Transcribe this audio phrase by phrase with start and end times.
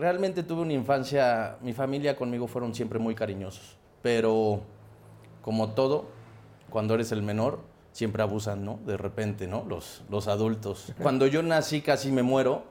[0.00, 4.62] Realmente tuve una infancia, mi familia conmigo fueron siempre muy cariñosos, pero
[5.42, 6.06] como todo,
[6.70, 7.60] cuando eres el menor,
[7.92, 8.80] siempre abusan, ¿no?
[8.86, 9.62] De repente, ¿no?
[9.68, 10.94] Los, los adultos.
[11.02, 12.62] Cuando yo nací casi me muero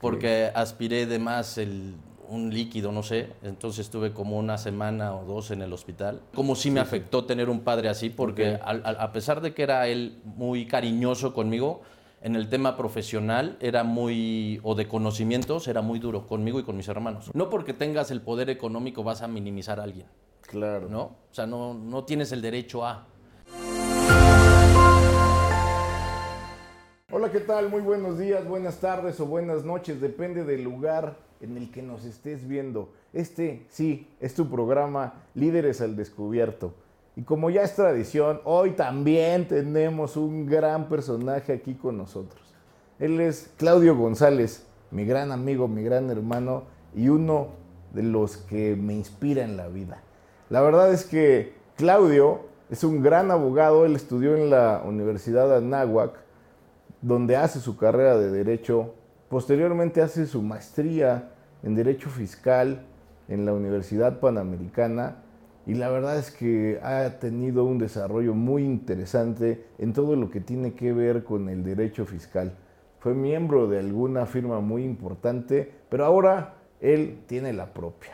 [0.00, 1.94] porque aspiré de más el,
[2.28, 6.20] un líquido, no sé, entonces estuve como una semana o dos en el hospital.
[6.34, 9.86] Como sí me afectó tener un padre así, porque a, a pesar de que era
[9.86, 11.82] él muy cariñoso conmigo,
[12.22, 16.76] en el tema profesional era muy, o de conocimientos, era muy duro conmigo y con
[16.76, 17.30] mis hermanos.
[17.34, 20.06] No porque tengas el poder económico vas a minimizar a alguien.
[20.42, 20.88] Claro.
[20.88, 21.02] ¿No?
[21.02, 23.06] O sea, no, no tienes el derecho a.
[27.10, 27.68] Hola, ¿qué tal?
[27.70, 32.04] Muy buenos días, buenas tardes o buenas noches, depende del lugar en el que nos
[32.04, 32.92] estés viendo.
[33.12, 36.74] Este, sí, es tu programa Líderes al Descubierto.
[37.18, 42.42] Y como ya es tradición, hoy también tenemos un gran personaje aquí con nosotros.
[42.98, 47.48] Él es Claudio González, mi gran amigo, mi gran hermano y uno
[47.94, 50.02] de los que me inspira en la vida.
[50.50, 55.56] La verdad es que Claudio es un gran abogado, él estudió en la Universidad de
[55.56, 56.12] Anáhuac,
[57.00, 58.92] donde hace su carrera de derecho,
[59.30, 61.30] posteriormente hace su maestría
[61.62, 62.84] en derecho fiscal
[63.26, 65.22] en la Universidad Panamericana
[65.66, 70.40] y la verdad es que ha tenido un desarrollo muy interesante en todo lo que
[70.40, 72.56] tiene que ver con el derecho fiscal.
[73.00, 78.12] Fue miembro de alguna firma muy importante, pero ahora él tiene la propia.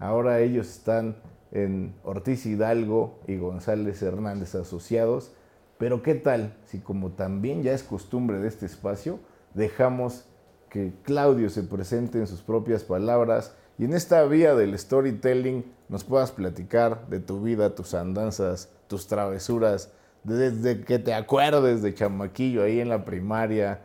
[0.00, 1.16] Ahora ellos están
[1.52, 5.32] en Ortiz Hidalgo y González Hernández Asociados.
[5.78, 9.20] Pero ¿qué tal si como también ya es costumbre de este espacio,
[9.54, 10.28] dejamos
[10.68, 16.04] que Claudio se presente en sus propias palabras y en esta vía del storytelling nos
[16.04, 19.92] puedas platicar de tu vida, tus andanzas, tus travesuras,
[20.24, 23.82] desde que te acuerdes de chamaquillo ahí en la primaria,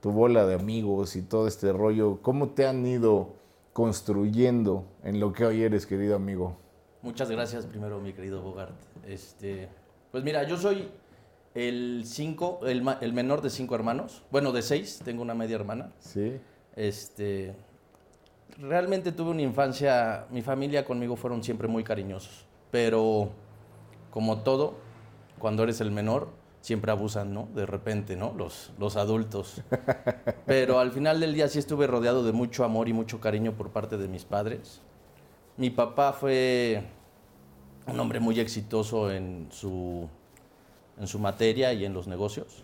[0.00, 3.34] tu bola de amigos y todo este rollo, cómo te han ido
[3.72, 6.56] construyendo en lo que hoy eres, querido amigo.
[7.02, 8.74] Muchas gracias primero, mi querido Bogart.
[9.06, 9.68] Este,
[10.10, 10.88] pues mira, yo soy
[11.54, 15.92] el cinco, el, el menor de cinco hermanos, bueno, de seis, tengo una media hermana.
[15.98, 16.38] Sí.
[16.76, 17.54] Este,
[18.58, 23.30] realmente tuve una infancia, mi familia conmigo fueron siempre muy cariñosos, pero
[24.10, 24.74] como todo,
[25.38, 26.28] cuando eres el menor,
[26.62, 27.48] siempre abusan, ¿no?
[27.54, 28.32] De repente, ¿no?
[28.36, 29.62] Los, los adultos.
[30.46, 33.70] Pero al final del día sí estuve rodeado de mucho amor y mucho cariño por
[33.70, 34.80] parte de mis padres.
[35.56, 36.84] Mi papá fue
[37.86, 40.08] un hombre muy exitoso en su,
[40.98, 42.62] en su materia y en los negocios.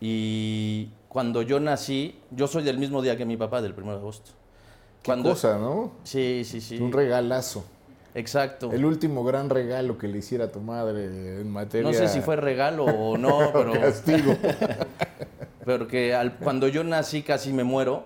[0.00, 3.98] Y cuando yo nací, yo soy del mismo día que mi papá, del 1 de
[3.98, 4.30] agosto.
[5.02, 5.92] Qué cosa, ¿no?
[6.04, 6.78] Sí, sí, sí.
[6.78, 7.64] Un regalazo.
[8.14, 8.72] Exacto.
[8.72, 11.88] El último gran regalo que le hiciera a tu madre en materia.
[11.88, 13.72] No sé si fue regalo o no, pero.
[13.72, 14.36] Castigo.
[15.64, 18.04] pero que al, cuando yo nací casi me muero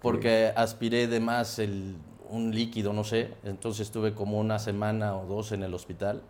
[0.00, 1.96] porque aspiré de más el,
[2.28, 3.30] un líquido, no sé.
[3.44, 6.22] Entonces estuve como una semana o dos en el hospital.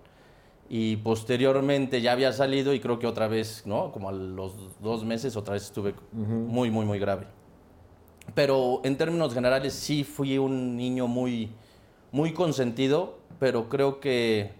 [0.68, 3.92] Y posteriormente ya había salido y creo que otra vez, ¿no?
[3.92, 7.26] Como a los dos meses otra vez estuve muy, muy, muy grave.
[8.34, 11.50] Pero en términos generales sí fui un niño muy,
[12.10, 14.52] muy consentido, pero creo que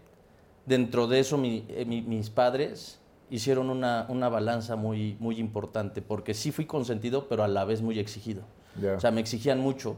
[0.67, 2.99] dentro de eso mi, eh, mi, mis padres
[3.31, 7.83] hicieron una, una, balanza muy, muy importante, porque sí fui consentido, pero a la vez
[7.83, 8.43] muy exigido.
[8.81, 8.95] Yeah.
[8.95, 9.97] O sea, me exigían mucho.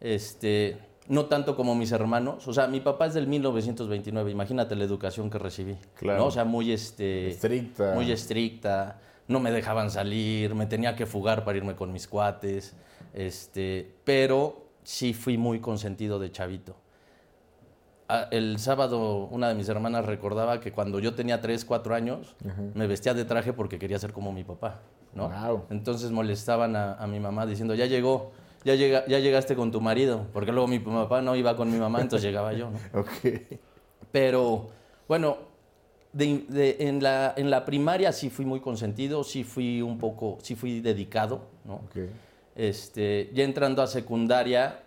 [0.00, 2.46] Este, no tanto como mis hermanos.
[2.46, 5.76] O sea, mi papá es del 1929, imagínate la educación que recibí.
[5.94, 6.20] Claro.
[6.20, 6.26] ¿no?
[6.26, 7.94] O sea, muy este, estricta.
[7.94, 9.00] Muy estricta.
[9.32, 12.76] No me dejaban salir, me tenía que fugar para irme con mis cuates.
[13.14, 16.76] Este, pero sí fui muy consentido de chavito.
[18.30, 22.48] El sábado una de mis hermanas recordaba que cuando yo tenía 3, 4 años, uh
[22.48, 22.74] -huh.
[22.74, 24.80] me vestía de traje porque quería ser como mi papá.
[25.14, 25.28] ¿no?
[25.28, 25.64] Wow.
[25.70, 28.32] Entonces molestaban a, a mi mamá diciendo, ya llegó,
[28.64, 31.78] ya, llega, ya llegaste con tu marido, porque luego mi papá no iba con mi
[31.78, 32.70] mamá, entonces llegaba yo.
[32.70, 32.78] ¿no?
[33.00, 33.58] Okay.
[34.10, 34.68] Pero
[35.08, 35.38] bueno,
[36.12, 40.38] de, de, en, la, en la primaria sí fui muy consentido, sí fui un poco,
[40.42, 41.42] sí fui dedicado.
[41.64, 41.76] ¿no?
[41.88, 42.10] Okay.
[42.54, 44.82] Este, ya entrando a secundaria,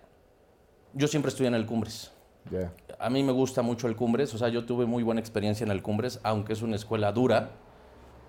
[0.94, 2.12] yo siempre estudié en el Cumbres.
[2.52, 2.72] Yeah.
[3.00, 5.72] A mí me gusta mucho el Cumbres, o sea, yo tuve muy buena experiencia en
[5.72, 7.52] el Cumbres, aunque es una escuela dura,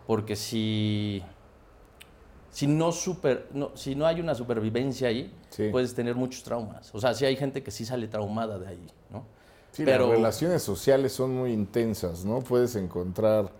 [0.06, 1.22] porque si
[2.56, 5.69] si no, super, no, si no hay una supervivencia ahí, sí.
[5.70, 6.94] puedes tener muchos traumas.
[6.94, 9.26] O sea, sí hay gente que sí sale traumada de ahí, ¿no?
[9.76, 12.40] Sí, Pero, las relaciones sociales son muy intensas, ¿no?
[12.40, 13.52] Puedes encontrar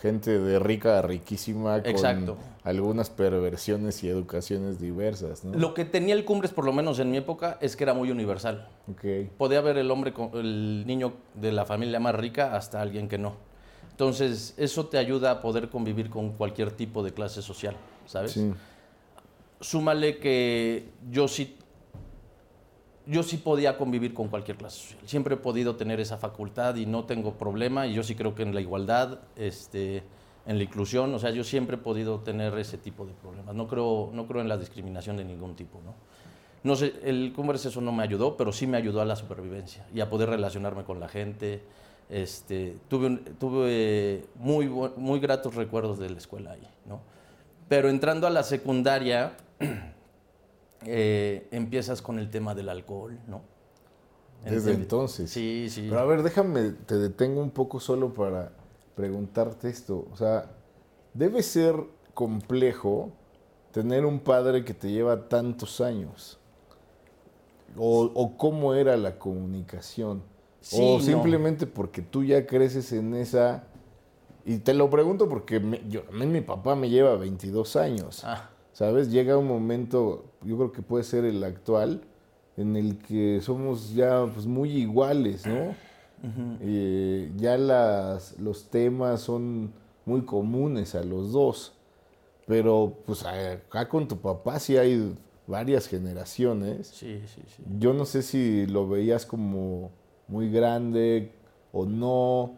[0.00, 2.36] gente de rica a riquísima con Exacto.
[2.64, 5.56] algunas perversiones y educaciones diversas, ¿no?
[5.56, 8.10] Lo que tenía el Cumbres, por lo menos en mi época, es que era muy
[8.10, 8.68] universal.
[8.90, 9.30] Okay.
[9.38, 13.36] Podía haber el hombre, el niño de la familia más rica hasta alguien que no.
[13.92, 17.76] Entonces, eso te ayuda a poder convivir con cualquier tipo de clase social.
[18.06, 18.32] ¿sabes?
[18.32, 18.52] Sí.
[19.60, 21.56] Súmale que yo sí
[23.06, 25.00] yo sí podía convivir con cualquier clase social.
[25.06, 27.86] Siempre he podido tener esa facultad y no tengo problema.
[27.86, 30.04] Y yo sí creo que en la igualdad, este,
[30.46, 33.54] en la inclusión, o sea, yo siempre he podido tener ese tipo de problemas.
[33.54, 35.94] No creo, no creo en la discriminación de ningún tipo, ¿no?
[36.64, 39.84] No sé, el Cumbres eso no me ayudó, pero sí me ayudó a la supervivencia
[39.92, 41.60] y a poder relacionarme con la gente.
[42.08, 47.00] Este, tuve tuve muy, muy gratos recuerdos de la escuela ahí, ¿no?
[47.68, 49.32] Pero entrando a la secundaria,
[50.86, 53.42] eh, empiezas con el tema del alcohol, ¿no?
[54.44, 55.30] Desde Ent- entonces.
[55.30, 55.86] Sí, sí.
[55.88, 58.52] Pero a ver, déjame, te detengo un poco solo para
[58.96, 60.06] preguntarte esto.
[60.12, 60.50] O sea,
[61.14, 61.76] debe ser
[62.14, 63.10] complejo
[63.70, 66.38] tener un padre que te lleva tantos años.
[67.76, 70.22] O, o cómo era la comunicación.
[70.60, 71.04] Sí, o no.
[71.04, 73.64] simplemente porque tú ya creces en esa...
[74.44, 78.22] Y te lo pregunto porque me- yo, a mí mi papá me lleva 22 años.
[78.24, 79.10] Ah, ¿Sabes?
[79.10, 82.02] Llega un momento, yo creo que puede ser el actual,
[82.56, 85.74] en el que somos ya pues, muy iguales, ¿no?
[86.60, 89.72] Eh, ya las, los temas son
[90.04, 91.74] muy comunes a los dos.
[92.46, 95.16] Pero pues acá con tu papá sí hay
[95.46, 96.88] varias generaciones.
[96.88, 97.62] sí, sí, sí.
[97.78, 99.90] Yo no sé si lo veías como
[100.28, 101.32] muy grande
[101.72, 102.54] o no.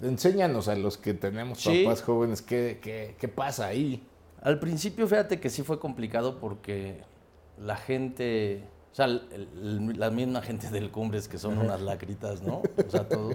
[0.00, 1.82] Enséñanos a los que tenemos Sí.
[1.84, 4.02] papás jóvenes qué, qué, qué pasa ahí.
[4.40, 7.00] Al principio, fíjate que sí fue complicado porque
[7.60, 12.42] la gente, o sea, el- el- la misma gente del Cumbres que son unas lacritas,
[12.42, 12.62] ¿no?
[12.86, 13.30] O sea, todo.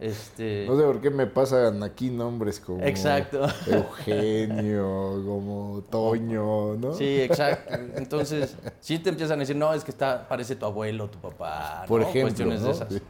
[0.00, 3.46] Este, No sé por qué me pasan aquí nombres como Exacto.
[3.66, 6.94] Eugenio, como Toño, ¿no?
[6.94, 7.74] Sí, exacto.
[7.96, 11.84] Entonces, sí te empiezan a decir, no, es que está, parece tu abuelo, tu papá,
[11.86, 12.08] Por ¿no?
[12.08, 12.66] ejemplo, Cuestiones ¿no?
[12.68, 12.92] de esas.
[12.94, 13.02] Sí.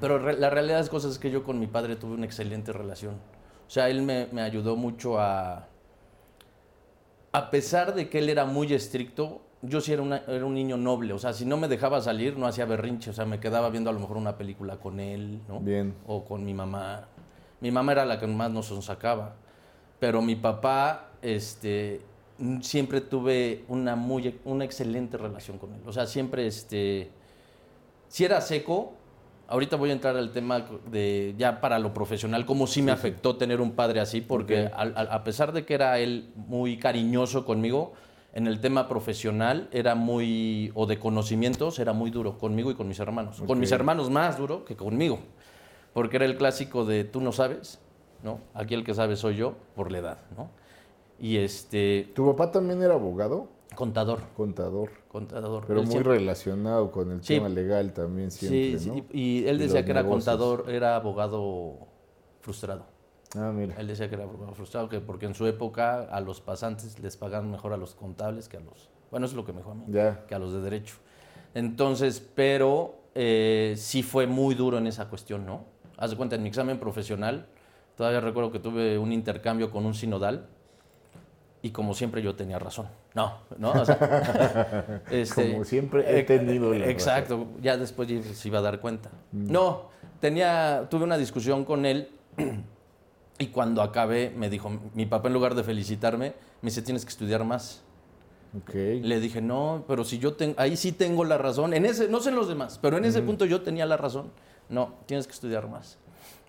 [0.00, 2.72] Pero re- la realidad es cosas es que yo con mi padre tuve una excelente
[2.72, 3.14] relación.
[3.66, 5.66] O sea, él me, me ayudó mucho a...
[7.32, 10.76] A pesar de que él era muy estricto, yo sí era, una- era un niño
[10.76, 11.12] noble.
[11.12, 13.10] O sea, si no me dejaba salir, no hacía berrinche.
[13.10, 15.60] O sea, me quedaba viendo a lo mejor una película con él, ¿no?
[15.60, 15.94] Bien.
[16.06, 17.06] O con mi mamá.
[17.60, 19.34] Mi mamá era la que más nos sacaba.
[20.00, 22.00] Pero mi papá, este,
[22.60, 25.80] siempre tuve una muy, una excelente relación con él.
[25.86, 27.10] O sea, siempre, este,
[28.08, 28.94] si era seco,
[29.46, 33.36] ahorita voy a entrar al tema de ya para lo profesional, cómo sí me afectó
[33.36, 37.92] tener un padre así, porque al- a pesar de que era él muy cariñoso conmigo,
[38.34, 42.88] en el tema profesional era muy, o de conocimientos, era muy duro conmigo y con
[42.88, 43.42] mis hermanos.
[43.46, 45.18] Con mis hermanos más duro que conmigo,
[45.92, 47.78] porque era el clásico de tú no sabes,
[48.22, 48.40] ¿no?
[48.54, 50.48] Aquí el que sabe soy yo por la edad, ¿no?
[51.18, 53.48] Y este, ¿Tu papá también era abogado?
[53.76, 54.90] contador, Contador.
[55.08, 55.64] contador.
[55.66, 57.34] Pero Él muy siempre- relacionado con el Sí.
[57.36, 58.94] tema legal también siempre, sí, ¿no?
[58.96, 61.76] sí, y él Y decía que era contador, era abogado
[62.40, 62.84] frustrado.
[63.36, 63.74] Ah, mira.
[63.78, 67.50] Él decía que era frustrado, que porque en su época a los pasantes les pagaban
[67.50, 68.90] mejor a los contables que a los...
[69.10, 69.84] Bueno, eso es lo que me dijo a mí,
[70.26, 70.96] que a los de derecho.
[71.54, 75.64] Entonces, pero eh, sí fue muy duro en esa cuestión, ¿no?
[75.96, 77.46] Haz de cuenta, en mi examen profesional,
[77.96, 80.46] todavía recuerdo que tuve un intercambio con un sinodal
[81.60, 82.88] y como siempre yo tenía razón.
[83.14, 83.72] No, ¿no?
[83.72, 88.80] O sea, este, Como siempre he tenido la Exacto, ya después se iba a dar
[88.80, 89.10] cuenta.
[89.30, 89.90] No,
[90.20, 92.08] tenía, tuve una discusión con él
[93.42, 97.10] y cuando acabé me dijo, mi papá en lugar de felicitarme, me dice, tienes que
[97.10, 97.82] estudiar más.
[98.56, 98.74] Ok.
[98.74, 102.20] Le dije, no, pero si yo tengo, ahí sí tengo la razón, en ese, no
[102.20, 104.30] sé en los demás, pero en ese punto yo tenía la razón.
[104.68, 105.98] No, tienes que estudiar más.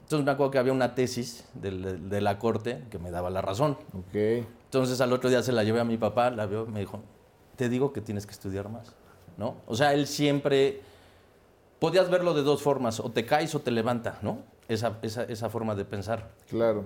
[0.01, 3.77] Entonces me acuerdo que había una tesis de, la corte que me daba la razón.
[3.93, 4.15] Ok.
[4.65, 7.01] Entonces al otro día se la llevé a mi papá, la vio, me dijo,
[7.55, 8.93] te digo que tienes que estudiar más,
[9.37, 9.55] ¿no?
[9.65, 10.81] O sea, él siempre,
[11.79, 14.52] podías verlo de dos formas, o te caes o te levanta, ¿no?
[14.67, 16.85] Esa, esa, esa forma de pensar, Claro.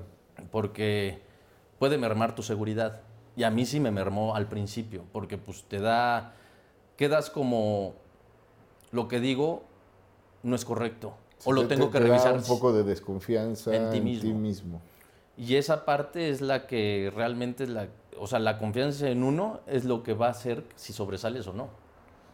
[0.51, 1.21] porque
[1.79, 3.01] puede mermar tu seguridad.
[3.35, 6.33] Y a mí sí me mermó al principio, porque pues te da,
[6.95, 7.93] quedas como,
[8.91, 9.63] lo que digo
[10.43, 11.13] no es correcto,
[11.45, 12.33] o lo Te- tengo te- que te da revisar.
[12.35, 14.33] un poco de desconfianza en ti mismo.
[14.39, 14.81] mismo.
[15.37, 17.87] Y esa parte es la que realmente es la,
[18.19, 21.53] o sea, la confianza en uno es lo que va a hacer si sobresales o
[21.53, 21.67] no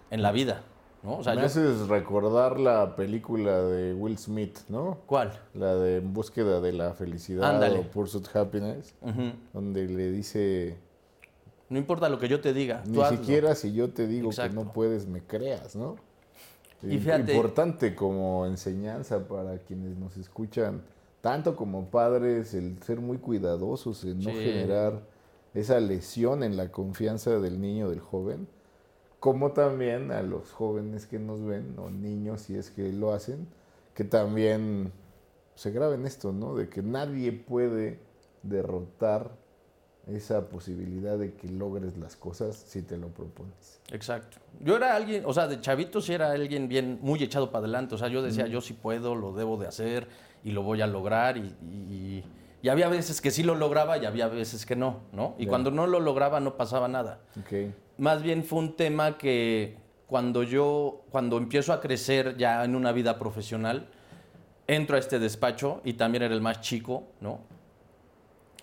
[0.10, 0.62] en la vida,
[1.04, 1.18] ¿no?
[1.18, 5.00] O sea, Me yo- haces recordar la película de Will Smith, ¿no?
[5.06, 5.34] ¿cuál?
[5.54, 7.80] La de En búsqueda de la felicidad Ándale.
[7.80, 8.96] o Pursuit Happiness,
[9.54, 10.78] donde le dice,
[11.70, 13.18] No importa lo que yo te diga, ni tú hazlo.
[13.18, 14.58] siquiera si yo te digo Exacto.
[14.58, 15.96] que no puedes, me creas, ¿no?
[16.84, 20.84] Y fíjate- Importante como enseñanza para quienes nos escuchan,
[21.22, 24.36] tanto como padres, el ser muy cuidadosos en no Sí.
[24.36, 25.02] generar
[25.54, 28.48] esa lesión en la confianza del niño, del joven,
[29.24, 33.48] como también a los jóvenes que nos ven, o niños si es que lo hacen,
[33.96, 34.92] que también
[35.56, 36.56] se graben esto, ¿no?
[36.56, 38.02] De que nadie puede
[38.42, 39.32] derrotar
[40.08, 43.80] esa posibilidad de que logres las cosas si te lo propones.
[43.94, 44.40] Exacto.
[44.60, 47.96] Yo era alguien, o sea, de chavito sí era alguien bien, muy echado para adelante.
[47.96, 50.10] O sea, yo decía, yo sí puedo, lo debo de hacer
[50.44, 51.38] y lo voy a lograr.
[51.38, 52.24] Y, y-
[52.62, 55.36] y había veces que sí lo lograba y había veces que no, ¿no?
[55.38, 57.20] Y cuando no lo lograba no pasaba nada.
[57.98, 62.92] Más bien fue un tema que cuando yo, cuando empiezo a crecer ya en una
[62.92, 63.90] vida profesional,
[64.68, 67.40] entro a este despacho y también era el más chico, ¿no?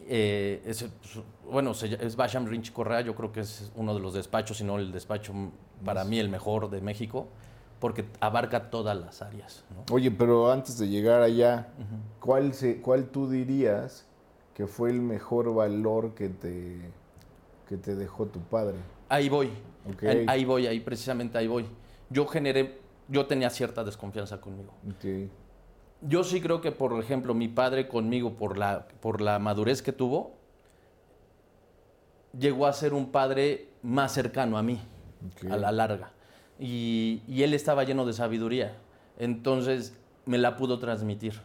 [0.09, 0.87] Eh, pues,
[1.51, 4.79] bueno, es Basham Rinch Correa, yo creo que es uno de los despachos, si no
[4.79, 5.33] el despacho
[5.85, 7.29] para mí el mejor de México,
[7.81, 9.95] porque abarca todas las áreas, ¿no?
[9.95, 11.69] Oye, pero antes de llegar allá,
[12.19, 14.07] ¿cuál, se, ¿cuál tú dirías
[14.55, 16.81] que fue el mejor valor que te,
[17.69, 18.77] que te dejó tu padre?
[19.11, 19.51] Ahí voy,
[20.29, 21.67] ahí voy, ahí precisamente ahí voy.
[22.11, 24.73] Yo generé, yo tenía cierta desconfianza conmigo.
[26.01, 29.93] Yo sí creo que, por ejemplo, mi padre conmigo, por la, por la madurez que
[29.93, 30.37] tuvo,
[32.39, 34.81] llegó a ser un padre más cercano a mí,
[35.51, 36.13] a la larga.
[36.61, 38.77] Y, y él estaba lleno de sabiduría.
[39.19, 39.93] Entonces,
[40.25, 41.41] me la pudo transmitir.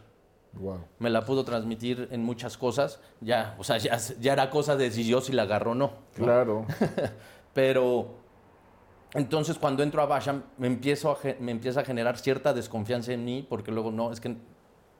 [0.52, 0.78] Wow.
[1.00, 3.00] Me la pudo transmitir en muchas cosas.
[3.20, 5.92] Ya, o sea, ya, ya era cosa de si yo si la agarró o no.
[6.18, 6.66] ¿no?
[7.56, 8.10] Pero
[9.14, 13.24] entonces cuando entro a Basham me, empiezo a me empieza a generar cierta desconfianza en
[13.24, 14.36] mí porque luego no, es que,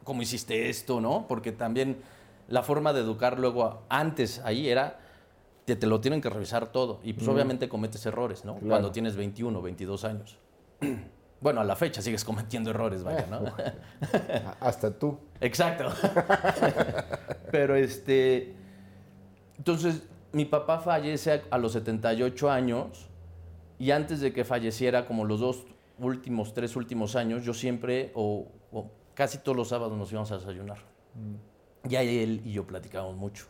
[0.04, 1.02] ¿cómo hiciste esto?
[1.02, 1.26] ¿no?
[1.28, 1.98] Porque también
[2.48, 5.00] la forma de educar luego antes ahí era,
[5.66, 8.54] que te lo tienen que revisar todo y pues obviamente cometes errores, ¿no?
[8.54, 8.68] Claro.
[8.68, 10.38] Cuando tienes 21, 22 años.
[11.38, 13.42] Bueno, a la fecha sigues cometiendo errores, vaya, ¿no?
[14.60, 15.18] Hasta tú.
[15.38, 15.92] Exacto.
[17.52, 18.54] Pero este.
[19.58, 20.02] Entonces,
[20.36, 23.06] mi papá fallece a- los 78 años
[23.78, 25.64] y antes de que falleciera, como los dos
[25.98, 30.36] últimos, tres últimos años, yo siempre, o, o casi todos los sábados nos íbamos a
[30.36, 30.76] desayunar.
[31.88, 33.46] Y ahí él y yo platicábamos mucho.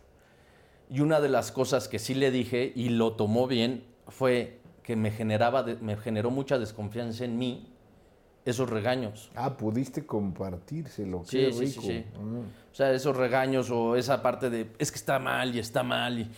[0.88, 4.95] Y una de las cosas que sí le dije y lo tomó bien fue que
[4.95, 7.73] me, generaba me generó mucha desconfianza en mí
[8.45, 9.33] esos regaños.
[9.35, 11.25] Ah, pudiste compartírselo.
[11.25, 11.83] Sí, Qué sí, sí, rico.
[11.83, 12.05] sí.
[12.73, 16.21] O sea, esos regaños o esa parte de, es que está mal y está mal.
[16.21, 16.31] Y,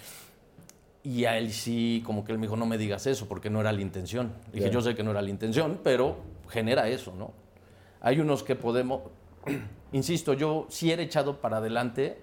[1.02, 3.60] y a él sí, como que él me dijo, no me digas eso, porque no
[3.60, 4.32] era la intención.
[4.52, 6.16] Dije, yo sé que no era la intención, pero
[6.48, 7.32] genera eso, ¿no?
[8.00, 9.02] Hay unos que podemos,
[9.92, 12.20] insisto, yo sí era echado para adelante,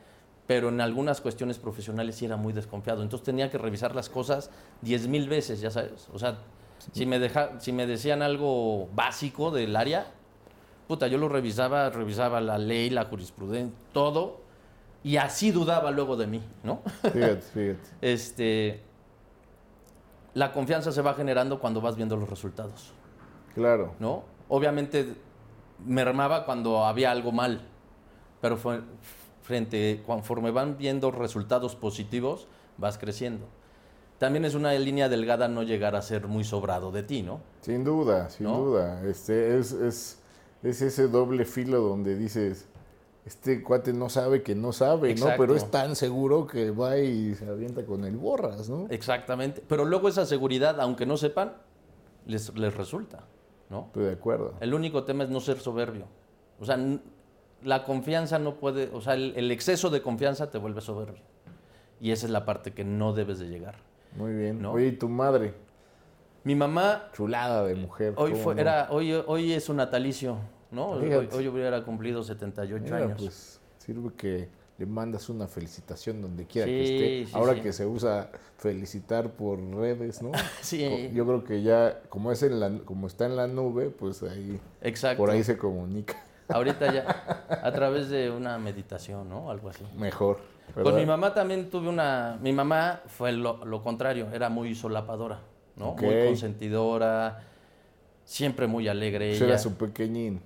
[0.47, 3.01] pero en algunas cuestiones profesionales sí era muy desconfiado.
[3.01, 4.51] Entonces tenía que revisar las cosas
[4.81, 6.07] diez mil veces, ya sabes.
[6.13, 6.37] O sea,
[6.91, 10.07] si me, deja, si me decían algo básico del área,
[10.87, 14.41] puta, yo lo revisaba, revisaba la ley, la jurisprudencia, todo,
[15.05, 16.81] y así dudaba luego de mí, ¿no?
[17.03, 17.89] Fíjate, fíjate.
[18.01, 18.81] Este,
[20.33, 22.91] la confianza se va generando cuando vas viendo los resultados,
[23.53, 23.93] Claro.
[23.99, 24.23] ¿no?
[24.49, 25.13] Obviamente
[25.85, 27.61] mermaba cuando había algo mal,
[28.41, 28.81] pero fue
[29.43, 32.47] frente, conforme van viendo resultados positivos,
[32.79, 33.45] vas creciendo.
[34.17, 37.41] También es una línea delgada no llegar a ser muy sobrado de ti, ¿no?
[37.61, 38.57] Sin duda, sin ¿No?
[38.57, 39.03] duda.
[39.07, 40.19] Este es, es,
[40.63, 42.67] es ese doble filo donde dices,
[43.25, 45.27] este cuate no sabe que no sabe, ¿no?
[45.37, 48.87] Pero es tan seguro que va y se avienta con el borras, ¿no?
[48.89, 49.63] Exactamente.
[49.67, 51.53] Pero luego esa seguridad, aunque no sepan,
[52.27, 53.23] les, les resulta,
[53.69, 53.85] ¿no?
[53.87, 54.53] Estoy de acuerdo.
[54.59, 56.05] El único tema es no ser soberbio.
[56.59, 56.77] O sea,
[57.63, 61.23] la confianza no puede, o sea, el, el exceso de confianza te vuelve soberbio.
[61.99, 63.77] Y esa es la parte que no debes de llegar.
[64.15, 64.61] Muy bien.
[64.61, 64.73] ¿No?
[64.73, 65.53] Oye, ¿y tu madre?
[66.43, 68.13] Mi mamá Chulada de mujer.
[68.17, 68.61] hoy ¿cómo fue, no?
[68.61, 70.37] era, hoy, hoy es su natalicio,
[70.75, 70.89] ¿no?
[70.89, 73.17] Hoy, hoy hubiera cumplido 78 Mira, años.
[73.21, 77.25] pues sirve que le mandas una felicitación donde quiera que esté.
[77.27, 77.61] sí, Ahora sí.
[77.61, 80.31] que se usa felicitar por redes, ¿no?
[80.61, 84.21] sí, Yo creo que ya, como es en la, como está en la nube, pues
[84.23, 85.17] ahí, exacto.
[85.17, 89.49] por ahí se comunica Ahorita ya, a través de una meditación, ¿no?
[89.49, 89.83] Algo así.
[89.97, 90.39] mejor.
[90.73, 92.37] Con mi mamá también tuve una...
[92.41, 95.39] Mi mamá fue lo, lo contrario, era muy solapadora,
[95.75, 95.93] ¿no?
[95.95, 97.43] Muy consentidora,
[98.25, 99.49] siempre muy alegre Pues ella.
[99.51, 100.41] era su pequeñín.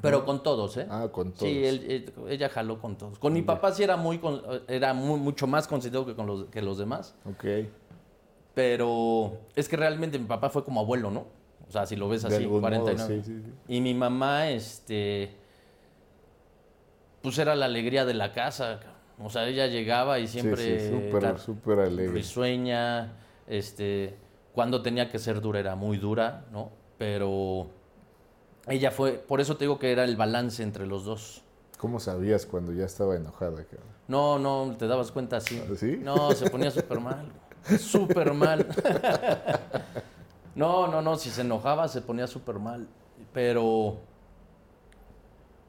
[0.00, 0.86] Pero con todos, ¿eh?
[0.90, 1.48] Ah, con todos.
[1.48, 3.18] Sí, él- él- ella jaló con todos.
[3.18, 6.46] Con mi papá sí era muy con- era muy- mucho más consentido que con los,
[6.46, 7.44] que los demás, Ok.
[8.54, 11.26] pero es que realmente mi papá fue como abuelo, ¿no?
[11.68, 13.22] O sea, si lo ves así, algún modo, 49.
[13.24, 13.52] sí, sí, sí.
[13.68, 15.30] Y mi mamá, este,
[17.22, 18.80] pues era la alegría de la casa.
[19.22, 22.12] O sea, ella llegaba y siempre sí, súper, súper alegre.
[22.12, 23.12] risueña,
[23.46, 24.16] este,
[24.52, 26.70] cuando tenía que ser dura era muy dura, ¿no?
[26.98, 27.68] Pero
[28.66, 31.42] ella fue, por eso te digo que era el balance entre los dos.
[31.78, 33.64] ¿Cómo sabías cuando ya estaba enojada?
[34.06, 35.60] No, no, te dabas cuenta así.
[35.64, 35.98] ¿Ah, sí?
[36.02, 37.26] No, se ponía súper mal.
[37.78, 38.66] Súper mal.
[40.54, 42.86] No, no, no, si se enojaba se ponía súper mal.
[43.32, 43.96] Pero,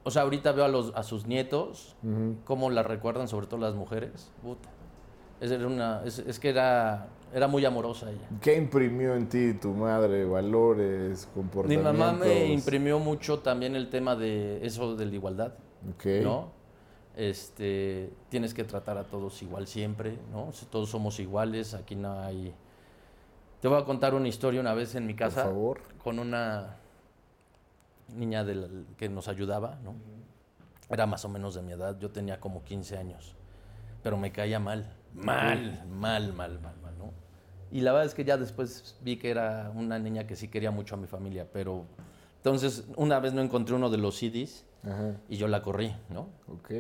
[0.04, 1.96] o sea, ahorita veo a, los, a sus nietos,
[2.44, 4.30] cómo la recuerdan, sobre todo las mujeres.
[4.42, 4.70] Puta.
[5.40, 8.28] Es, era una, es, es que era, era muy amorosa ella.
[8.42, 10.24] ¿Qué imprimió en ti tu madre?
[10.26, 11.94] ¿Valores, Mi comportamientos?
[11.94, 15.54] mamá me imprimió mucho también el tema de eso de la igualdad,
[15.96, 16.06] Ok.
[16.24, 16.52] ¿no?
[17.16, 20.52] Este, tienes que tratar a todos igual siempre, ¿no?
[20.54, 22.54] Si Todos somos iguales, aquí no hay...
[23.62, 25.80] Te voy a contar una historia una vez en mi Por casa favor.
[26.04, 26.76] con una
[28.16, 29.94] niña del- que nos ayudaba, ¿no?
[30.90, 33.36] Era más o menos de mi edad, yo tenía como 15 años,
[34.04, 36.74] pero me caía mal, mal, mal, mal, mal.
[37.74, 40.70] Y la verdad es que ya después vi que era una niña que sí quería
[40.70, 41.86] mucho a mi familia, pero
[42.38, 45.16] entonces una vez no encontré uno de los CDs Ajá.
[45.28, 46.28] y yo la corrí, ¿no?
[46.48, 46.72] Ok.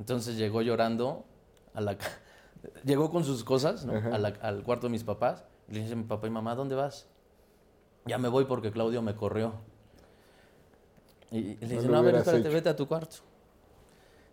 [0.00, 1.24] Entonces llegó llorando
[1.72, 1.96] a la
[2.84, 3.94] llegó con sus cosas ¿no?
[3.94, 4.12] Ajá.
[4.14, 6.74] A la- al cuarto de mis papás y le dice mi papá y mamá, ¿dónde
[6.74, 7.06] vas?
[8.06, 9.52] Ya me voy porque Claudio me corrió.
[11.30, 12.52] Y, y le No dice, lo no, a ver, espérate, hecho".
[12.54, 13.16] vete a tu cuarto.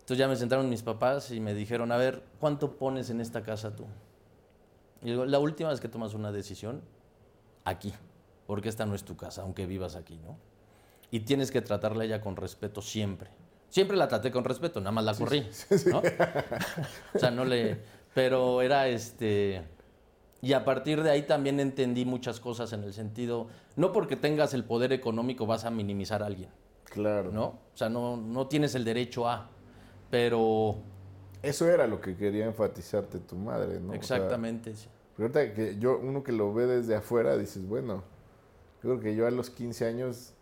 [0.00, 3.42] Entonces ya me sentaron mis papás y me dijeron, a ver, ¿cuánto pones en esta
[3.44, 3.84] casa tú?
[5.02, 6.82] Y digo, la última vez que tomas una decisión,
[7.64, 7.92] aquí,
[8.46, 10.36] porque esta no es tu casa, aunque vivas aquí, ¿no?
[11.10, 13.30] Y tienes que tratarla a ella con respeto siempre.
[13.68, 15.46] Siempre la traté con respeto, nada más la corrí,
[15.86, 15.98] ¿no?
[17.14, 17.78] o sea, no le...
[18.14, 19.62] Pero era este...
[20.40, 24.54] Y a partir de ahí también entendí muchas cosas en el sentido, no porque tengas
[24.54, 26.50] el poder económico vas a minimizar a alguien,
[26.84, 27.32] Claro.
[27.32, 27.44] ¿no?
[27.44, 29.50] O sea, no, no tienes el derecho a,
[30.10, 30.76] pero
[31.42, 33.88] Eso era lo que quería enfatizarte tu madre, ¿no?
[33.88, 34.74] O sea, exactamente.
[34.74, 34.88] sí.
[35.16, 38.02] pero ahorita que yo, uno que lo ve desde afuera, dices, bueno,
[38.82, 40.34] yo creo que yo a los 15 años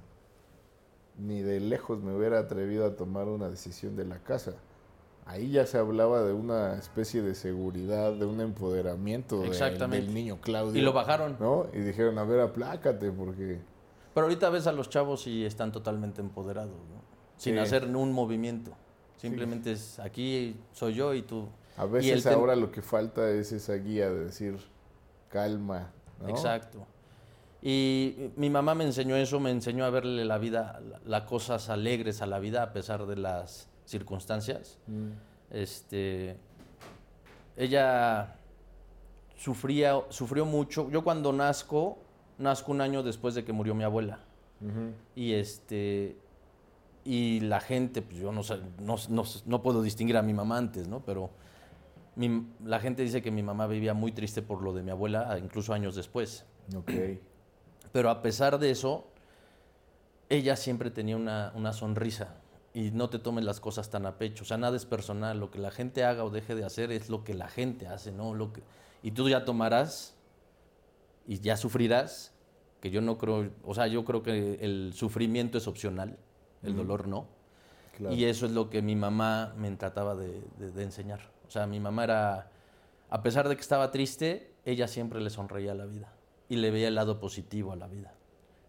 [1.19, 4.53] ni de lejos me hubiera atrevido a tomar una decisión de la casa.
[5.25, 10.05] Ahí ya se hablaba de una especie de seguridad, de un empoderamiento del- Exactamente.
[10.07, 10.79] del niño Claudio.
[10.81, 11.37] Y lo bajaron.
[11.41, 11.67] ¿No?
[11.73, 13.59] Y dijeron, a ver, aplácate, porque...
[14.15, 17.03] Pero ahorita ves a los chavos y están totalmente empoderados, ¿no?
[17.38, 17.59] Sin Sí.
[17.59, 18.73] hacer un movimiento.
[19.16, 21.49] Simplemente es aquí soy yo y tú.
[21.76, 24.56] A veces ahora lo que falta es esa guía de decir,
[25.30, 26.28] calma, ¿no?
[26.28, 26.87] Exacto.
[27.62, 31.68] Y mi mamá me enseñó eso, me enseñó a verle la vida, la- las cosas
[31.68, 34.78] alegres a la vida a pesar de las circunstancias.
[34.86, 35.08] Mm,
[35.50, 36.36] Este,
[37.56, 38.34] ella
[39.36, 40.91] sufría, sufrió mucho.
[40.91, 41.99] Yo cuando nazco,
[42.38, 44.19] nazco un año después de que murió mi abuela.
[45.14, 46.17] Y este
[47.06, 48.42] y la gente, pues yo no
[48.80, 51.00] no, no- no puedo distinguir a mi mamá antes, ¿no?
[51.04, 51.30] Pero
[52.16, 55.38] mi- la gente dice que mi mamá vivía muy triste por lo de mi abuela,
[55.38, 56.45] incluso años después.
[56.76, 56.90] Ok.
[57.92, 59.06] Pero a pesar de eso,
[60.28, 62.34] ella siempre tenía una, una sonrisa.
[62.75, 64.42] Y no te tomes las cosas tan a pecho.
[64.45, 65.40] O sea, nada es personal.
[65.40, 68.12] Lo que la gente haga o deje de hacer es lo que la gente hace,
[68.12, 68.34] ¿no?
[68.34, 68.62] Lo que,
[69.02, 70.14] y tú ya tomarás
[71.26, 72.32] y ya sufrirás,
[72.80, 76.19] que yo no creo, o sea, yo creo que el sufrimiento es opcional,
[76.62, 77.26] el dolor no.
[77.97, 78.14] Claro.
[78.14, 81.21] Y eso es lo que mi mamá me trataba de, de- de enseñar.
[81.47, 82.50] O sea, mi mamá era,
[83.08, 86.12] a pesar de que estaba triste, ella siempre le sonreía a la vida
[86.49, 88.12] y le veía el lado positivo a la vida.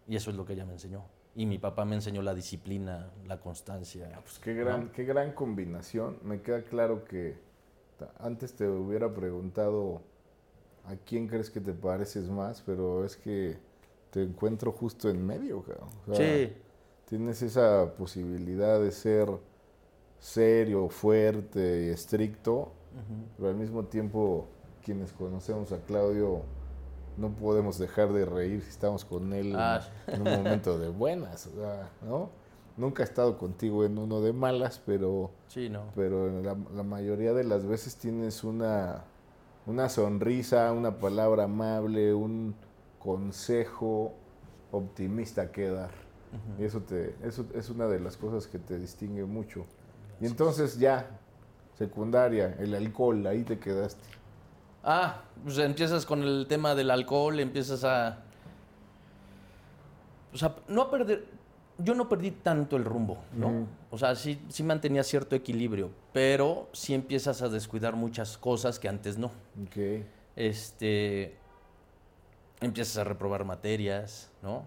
[0.08, 1.04] Y eso es lo que ella me enseñó.
[1.36, 4.10] Y mi papá me enseñó la disciplina, la constancia.
[4.24, 6.18] Pues qué gran, qué gran combinación.
[6.24, 7.38] Me queda claro que
[8.20, 10.02] antes te hubiera preguntado
[10.86, 13.58] a quién crees que te pareces más, pero es que
[14.12, 15.90] te encuentro justo en medio, cabrón.
[16.08, 16.54] O sea, Sí,
[17.08, 19.30] Tienes esa posibilidad de ser
[20.20, 22.72] serio, fuerte y estricto,
[23.38, 24.46] pero al mismo tiempo
[24.84, 26.42] quienes conocemos a Claudio
[27.18, 29.82] no podemos dejar de reír si estamos con él en- Ah.
[30.08, 32.30] en un momento de buenas, o sea, ¿no?
[32.76, 35.84] Nunca he estado contigo en uno de malas, pero, sí, no.
[35.96, 39.04] pero la, la mayoría de las veces tienes una,
[39.66, 42.54] una sonrisa, una palabra amable, un
[43.00, 44.14] consejo
[44.72, 45.90] optimista que dar.
[46.60, 49.66] Y eso, te, eso es una de las cosas que te distingue mucho.
[50.20, 51.10] Y entonces ya,
[51.78, 54.04] secundaria, el alcohol, ahí te quedaste.
[54.84, 58.20] Ah, pues empiezas con el tema del alcohol, empiezas a...
[60.34, 61.26] O sea, no a perder...
[61.80, 63.68] Yo no perdí tanto el rumbo, ¿no?
[63.92, 68.90] O sea, sí, sí mantenía cierto equilibrio, pero sí empiezas a descuidar muchas cosas que
[68.90, 69.28] antes no.
[69.64, 70.06] Ok.
[70.36, 71.38] Este...
[72.60, 74.64] Empiezas a reprobar materias, ¿no?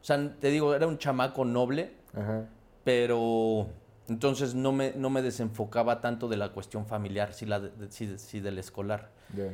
[0.00, 2.46] O sea, te digo, era un chamaco noble, Ajá.
[2.84, 3.66] pero
[4.08, 8.16] entonces no me, no me desenfocaba tanto de la cuestión familiar, sí, la de, sí,
[8.18, 9.10] sí del escolar.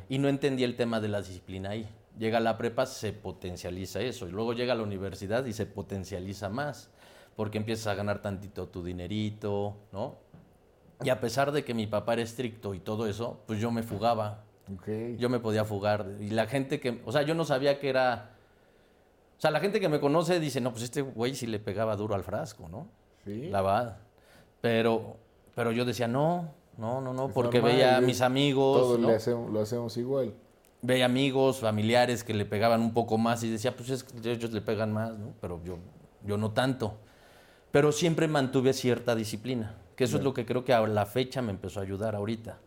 [0.08, 1.88] Y no entendía el tema de la disciplina ahí.
[2.16, 4.28] Llega a la prepa, se potencializa eso.
[4.28, 6.90] Y luego llega a la universidad y se potencializa más.
[7.34, 10.18] Porque empiezas a ganar tantito tu dinerito, ¿no?
[11.02, 13.82] Y a pesar de que mi papá era estricto y todo eso, pues yo me
[13.82, 14.44] fugaba.
[15.18, 16.06] Yo me podía fugar.
[16.20, 17.02] Y la gente que...
[17.04, 18.33] O sea, yo no sabía que era...
[19.36, 21.96] O sea, la gente que me conoce dice, no, pues este güey sí le pegaba
[21.96, 22.86] duro al frasco, ¿no?
[23.24, 23.48] Sí.
[23.50, 23.98] La verdad.
[24.60, 25.16] Pero,
[25.54, 28.98] pero yo decía, no, No, no, no, Es porque normal, veía a mis amigos, Todos
[28.98, 29.08] ¿no?
[29.08, 30.34] le hacemos, lo hacemos igual.
[30.82, 34.52] veía amigos, familiares que le pegaban un poco más y decía, pues es que ellos
[34.52, 35.34] le pegan más, ¿no?
[35.40, 35.78] Pero yo,
[36.24, 36.94] yo no tanto.
[37.70, 41.42] Pero siempre mantuve cierta disciplina, que eso es lo que creo que a la fecha
[41.42, 42.58] me empezó a ayudar ahorita.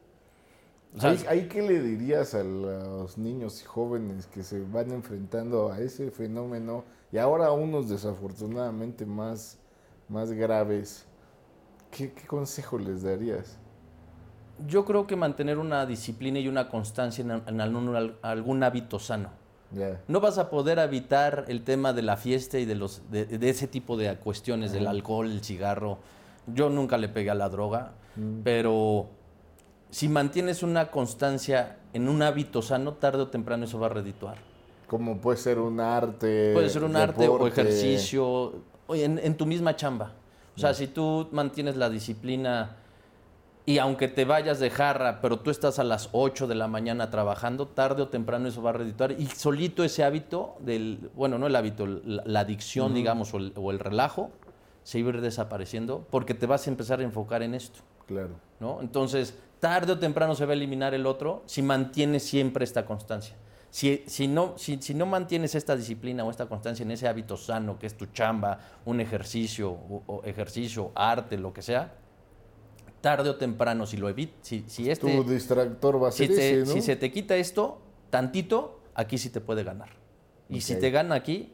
[0.96, 4.92] O sea, ¿Ahí, ahí qué le dirías a los niños y jóvenes que se van
[4.92, 9.60] enfrentando a ese fenómeno y ahora a unos desafortunadamente más,
[10.10, 11.06] más graves?
[11.92, 13.60] ¿Qué, qué consejo les darías?
[14.66, 19.30] yo creo que mantener una disciplina y una constancia en, en algún, algún hábito sano.
[19.72, 20.02] Ya.
[20.08, 23.50] No vas a poder evitar el tema de la fiesta y de, los, de, de
[23.50, 26.00] ese tipo de cuestiones, del alcohol, el cigarro.
[26.48, 27.92] Yo nunca le pegué a la droga,
[28.44, 29.10] pero
[29.90, 34.38] si mantienes una constancia en un hábito sano, tarde o temprano eso va a redituar.
[34.88, 36.54] Como puede ser un arte.
[36.54, 38.54] Puede ser un arte o ejercicio,
[38.88, 40.14] oye, en, en tu misma chamba.
[40.56, 42.78] O sea, si tú mantienes la disciplina
[43.68, 47.12] y aunque te vayas de jarra, pero tú estás a las 8 de la mañana
[47.12, 49.12] trabajando, tarde o temprano eso va a redituar.
[49.12, 53.54] Y solito ese hábito del, bueno, no el hábito, la, la adicción, digamos, o el,
[53.56, 54.32] o el relajo,
[54.84, 57.82] se iba a ir desapareciendo porque te vas a empezar a enfocar en esto.
[58.08, 58.32] Claro.
[58.60, 58.80] ¿no?
[58.82, 63.36] Entonces, tarde o temprano se va a eliminar el otro si mantienes siempre esta constancia.
[63.70, 67.36] Si, si, no, si, si no mantienes esta disciplina o esta constancia en ese hábito
[67.38, 71.94] sano, que es tu chamba, un ejercicio, o, o ejercicio, arte, lo que sea,
[73.02, 76.36] tarde o temprano, si lo evitas, si, si este, tu distractor va a si, ser
[76.36, 76.74] te- ese, ¿no?
[76.74, 79.90] si se te quita esto, tantito, aquí sí te puede ganar.
[80.50, 81.54] Y si te gana aquí,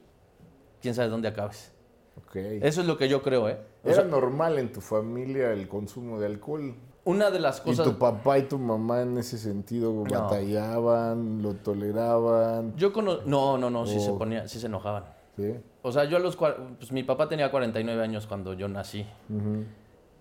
[0.81, 1.72] quién sabe dónde acabes.
[2.17, 2.35] Ok.
[2.35, 3.57] Eso es lo que yo creo, ¿eh?
[3.83, 6.75] O ¿Era sea, normal en tu familia el consumo de alcohol?
[7.05, 7.85] una de las ¿Y cosas...
[7.85, 12.75] tu papá y tu mamá en ese sentido batallaban, lo toleraban?
[12.77, 14.17] Yo cono- No, no, no, sí se Oh.
[14.17, 15.03] ponía, sí se enojaban.
[15.35, 15.53] ¿Sí?
[15.81, 16.37] O sea, yo a los...
[16.37, 19.05] Pues mi papá tenía 49 años cuando yo nací.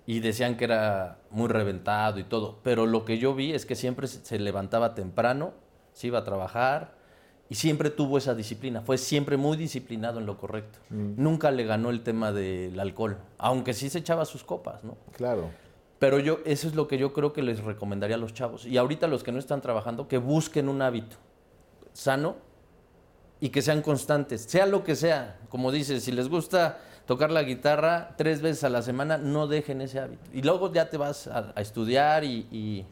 [0.06, 2.58] Y decían que era muy reventado y todo.
[2.64, 5.52] Pero lo que yo vi es que siempre se se levantaba temprano,
[5.92, 6.94] se iba a trabajar
[7.52, 8.80] y siempre tuvo esa disciplina.
[8.80, 10.78] Fue siempre muy disciplinado en lo correcto.
[10.88, 14.96] Nunca le ganó el tema del alcohol, aunque sí se echaba sus copas, ¿no?
[15.14, 15.50] Claro.
[15.98, 18.64] Pero yo, eso es lo que yo creo que les recomendaría a los chavos.
[18.64, 21.16] Y ahorita los que no están trabajando, que busquen un hábito
[21.92, 22.36] sano
[23.38, 25.38] y que sean constantes, sea lo que sea.
[25.50, 29.82] Como dices, si les gusta tocar la guitarra tres veces a la semana, no dejen
[29.82, 30.22] ese hábito.
[30.32, 32.86] Y luego ya te vas a, a estudiar y, y-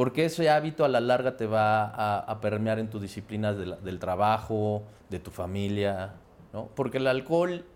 [0.00, 3.66] porque ese hábito a la larga te va a, a permear en tu disciplina de
[3.66, 6.14] la- del trabajo, de tu familia,
[6.54, 6.70] ¿no?
[6.74, 7.66] Porque el alcohol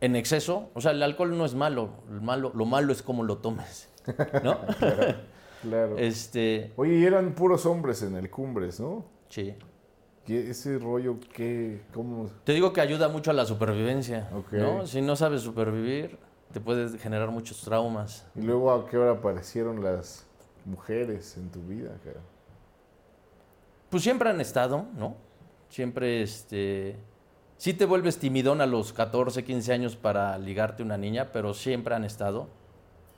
[0.00, 3.24] en exceso, o sea, el alcohol no es malo, el malo lo malo es cómo
[3.24, 3.88] lo tomes,
[4.44, 4.60] ¿no?
[5.62, 5.98] Claro.
[5.98, 9.04] este, Oye, y eran puros hombres en el Cumbres, ¿no?
[9.28, 9.52] sí.
[10.28, 11.82] ¿Y ese rollo qué?
[11.92, 12.28] ¿Cómo?
[12.44, 14.52] Te digo que ayuda mucho a la supervivencia, Ok.
[14.52, 14.86] ¿no?
[14.86, 16.18] Si no sabes supervivir,
[16.52, 18.26] te puedes generar muchos traumas.
[18.36, 20.24] ¿Y luego a qué hora aparecieron las
[20.66, 21.96] mujeres en tu vida?
[22.04, 22.20] cara?
[23.90, 25.14] Pues siempre han estado, ¿no?
[25.68, 26.96] Siempre, este...
[27.58, 31.54] Sí te vuelves timidón a los 14, 15 años para ligarte a una niña, pero
[31.54, 32.48] siempre han estado.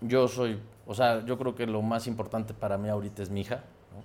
[0.00, 3.40] Yo soy, o sea, yo creo que lo más importante para mí ahorita es mi
[3.40, 4.02] hija, ¿no?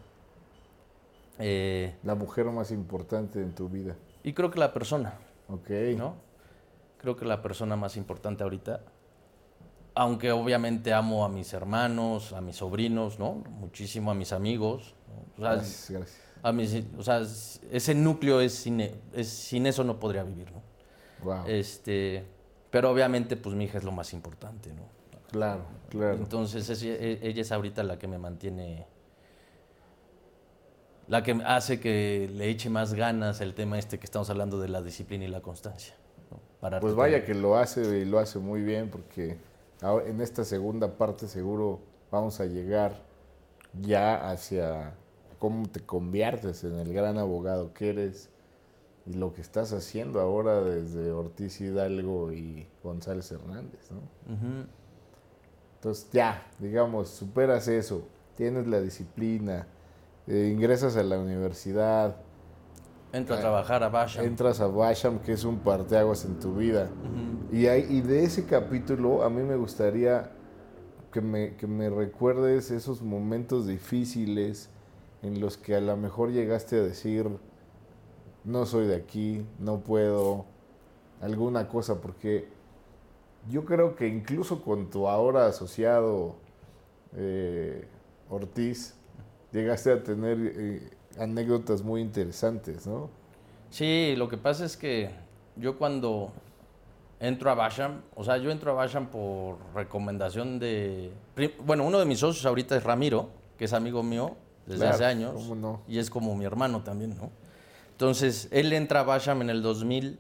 [1.38, 3.96] Eh, La mujer más importante en tu vida.
[4.24, 5.14] y creo que la persona,
[5.50, 5.70] Ok.
[5.98, 6.16] ¿no?
[6.98, 8.80] Creo que la persona más importante ahorita,
[9.96, 13.44] aunque obviamente amo a mis hermanos, a mis sobrinos, ¿no?
[13.60, 15.16] Muchísimo a mis amigos, ¿no?
[15.38, 16.22] O sea, Gracias, gracias.
[16.42, 20.52] a mis- o sea, es- ese núcleo es sin, es- sin eso no podría vivir,
[20.52, 20.62] ¿no?
[21.24, 21.46] Wow.
[21.48, 22.24] Este,
[22.70, 24.82] pero obviamente pues mi hija es lo más importante, ¿no?
[25.32, 26.16] claro, claro.
[26.18, 28.86] Entonces es- e- ella es ahorita la que me mantiene,
[31.08, 34.70] la que hace que le eche más ganas el tema este que estamos hablando de
[34.70, 35.96] la disciplina y la constancia.
[36.32, 36.40] ¿no?
[36.60, 39.38] Para Pues vaya que lo hace y lo hace muy bien porque
[39.84, 41.80] ahora- en esta segunda parte seguro
[42.12, 42.94] vamos a llegar
[43.82, 44.94] ya hacia
[45.40, 48.30] cómo te conviertes en el gran abogado que eres
[49.06, 53.98] y lo que estás haciendo ahora desde Ortiz Hidalgo y González Hernández, ¿no?
[54.34, 54.66] Ujú.
[55.76, 58.04] Entonces ya, digamos, superas eso,
[58.38, 59.68] tienes la disciplina,
[60.28, 62.16] eh, ingresas a la universidad,
[63.14, 64.26] Entra a trabajar a Basham.
[64.26, 66.90] entras a Basham, que es un parteaguas en tu vida.
[67.52, 70.32] y, hay- y de ese capítulo a mí me gustaría
[71.12, 74.70] que me, que me recuerdes esos momentos difíciles
[75.22, 77.30] en los que a lo mejor llegaste a decir,
[78.44, 80.46] no soy de aquí, no puedo,
[81.22, 82.48] alguna cosa, porque
[83.50, 86.36] yo creo que incluso con tu ahora asociado
[87.16, 87.88] eh,
[88.30, 88.96] Ortiz,
[89.52, 93.10] llegaste a tener eh, anécdotas muy interesantes, ¿no?
[93.70, 95.10] Sí, lo que pasa es que
[95.56, 96.32] yo cuando
[97.20, 98.02] entro a Basham.
[98.16, 101.12] O sea, yo entro a Basham por recomendación de...
[101.66, 105.06] Bueno, uno de mis socios ahorita es Ramiro, que es amigo mío desde Claro, hace
[105.06, 105.34] años.
[105.34, 105.82] cómo no.
[105.88, 107.32] Y es como mi hermano también, ¿no?
[107.92, 110.20] Entonces, él entra a Basham en el 2000,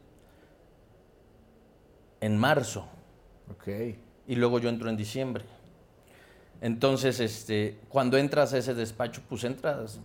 [2.21, 2.85] en marzo.
[3.51, 3.67] Ok.
[4.25, 5.43] y luego yo entro en diciembre.
[6.61, 9.99] Entonces, este, cuando entras a ese despacho, pues entras.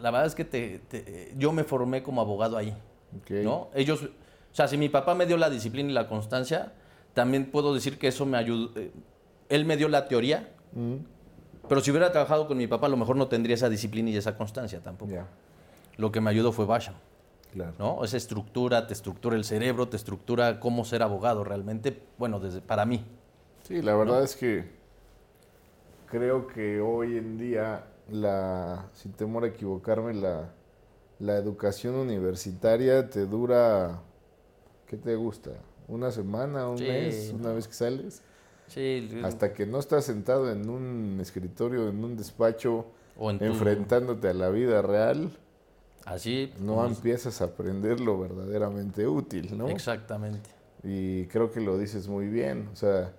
[0.00, 2.74] La verdad es que te, te- yo me formé como abogado ahí,
[3.20, 3.30] ok.
[3.44, 3.68] ¿no?
[3.74, 6.72] Ellos, o sea, si mi papá me dio la disciplina y la constancia,
[7.14, 8.70] también puedo decir que eso me ayudó.
[8.78, 8.90] eh,
[9.48, 10.96] Él me dio la teoría, Mm,
[11.68, 14.16] pero si hubiera trabajado con mi papá, a lo mejor no tendría esa disciplina y
[14.16, 15.12] esa constancia tampoco.
[15.96, 16.94] Lo que me ayudó fue Basham,
[17.52, 17.72] claro.
[17.78, 18.04] ¿no?
[18.04, 22.84] Esa estructura, te estructura el cerebro, te estructura cómo ser abogado realmente, bueno, desde, para
[22.86, 23.04] mí.
[23.64, 24.64] Sí, la verdad es que
[26.06, 30.50] creo que hoy en día, la, sin temor a equivocarme, la,
[31.18, 34.00] la educación universitaria te dura,
[34.86, 35.50] ¿qué te gusta?
[35.88, 37.54] ¿Una semana, un Sí, mes, una no.
[37.54, 38.22] vez que sales?
[38.68, 42.86] Sí, Hasta que no estás sentado en un escritorio, en un despacho,
[43.18, 45.36] o en tu- enfrentándote a la vida real,
[46.04, 46.52] Así.
[46.60, 49.68] no pues, empiezas a aprender lo verdaderamente útil, ¿no?
[49.68, 50.48] Exactamente.
[50.84, 52.68] Y creo que lo dices muy bien.
[52.72, 53.12] O sea,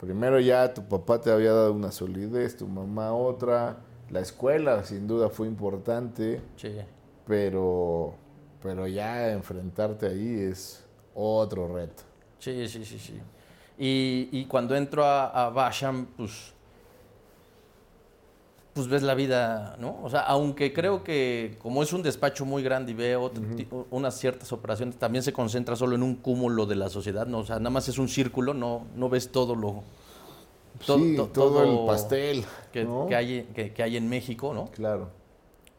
[0.00, 3.76] primero ya tu papá te había dado una solidez, tu mamá otra.
[4.10, 6.72] La escuela sin duda fue importante, Sí.
[7.26, 8.14] pero,
[8.62, 12.02] pero ya enfrentarte ahí es otro reto.
[12.38, 13.20] Sí, sí, sí, sí.
[13.78, 16.52] Y, y cuando entro a, a Basham, pues,
[18.74, 19.98] pues ves la vida, ¿no?
[20.02, 23.30] O sea, aunque creo que como es un despacho muy grande y veo
[23.90, 27.38] unas ciertas operaciones, también se concentra solo en un cúmulo de la sociedad, ¿no?
[27.38, 29.82] O sea, nada más es un círculo, no, no ves todo lo...
[30.86, 32.44] to- sí, to- todo, el pastel.
[32.72, 33.06] que, ¿no?
[33.06, 34.70] que hay, que, que hay en México, ¿no?
[34.72, 35.10] Claro.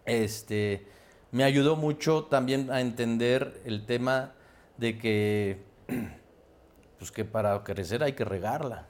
[0.05, 0.87] este,
[1.31, 4.33] me ayudó mucho también a entender el tema
[4.77, 5.63] de que,
[6.97, 8.87] pues que para crecer hay que regarla,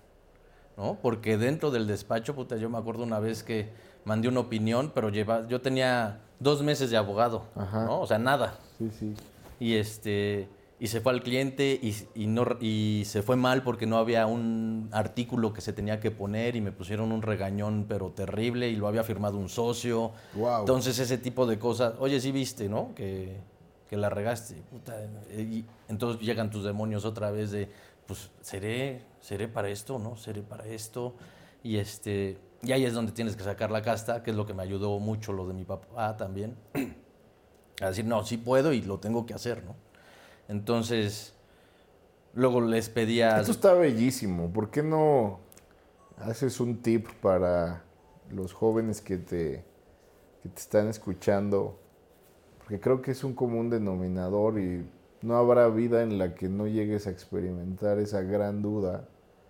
[0.77, 0.97] ¿no?
[1.01, 3.69] Porque dentro del despacho, puta, yo me acuerdo una vez que
[4.03, 7.85] mandé una opinión, pero lleva, yo tenía dos meses de abogado, Ajá.
[7.85, 8.01] ¿no?
[8.01, 8.59] O sea, nada.
[8.77, 9.13] Sí, sí.
[9.59, 13.85] Y este y se fue al cliente y, y no y se fue mal porque
[13.85, 18.11] no había un artículo que se tenía que poner y me pusieron un regañón pero
[18.11, 20.11] terrible y lo había firmado un socio.
[20.33, 20.59] Wow.
[20.61, 22.93] Entonces ese tipo de cosas, oye, sí viste, ¿no?
[22.93, 23.37] Que,
[23.89, 24.55] que la regaste.
[24.69, 24.95] puta,
[25.37, 27.69] y entonces llegan tus demonios otra vez de,
[28.05, 30.17] pues, seré, seré para esto, ¿no?
[30.17, 31.15] Seré para esto.
[31.63, 34.53] Y este, y ahí es donde tienes que sacar la casta, que es lo que
[34.53, 36.57] me ayudó mucho lo de mi papá también.
[37.81, 39.84] A decir, no, sí puedo y lo tengo que hacer, ¿no?
[40.47, 41.33] Entonces,
[42.33, 43.39] luego les pedía...
[43.39, 44.51] Esto está bellísimo.
[44.51, 45.39] ¿Por qué no
[46.17, 47.83] haces un tip para
[48.31, 49.63] los jóvenes que te,
[50.43, 51.79] que te están escuchando?
[52.59, 54.85] Porque creo que es un común denominador y
[55.21, 59.07] no habrá vida en la que no llegues a experimentar esa gran duda.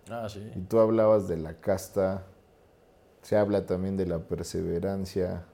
[0.08, 0.50] Ah, sí.
[0.54, 2.24] Y tú hablabas de la casta,
[3.22, 5.44] se habla también de la perseverancia.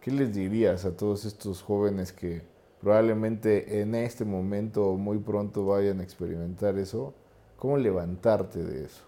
[0.00, 2.42] ¿Qué les dirías a todos estos jóvenes que
[2.80, 7.14] probablemente en este momento o muy pronto vayan a experimentar eso?
[7.58, 9.02] ¿Cómo levantarte de eso?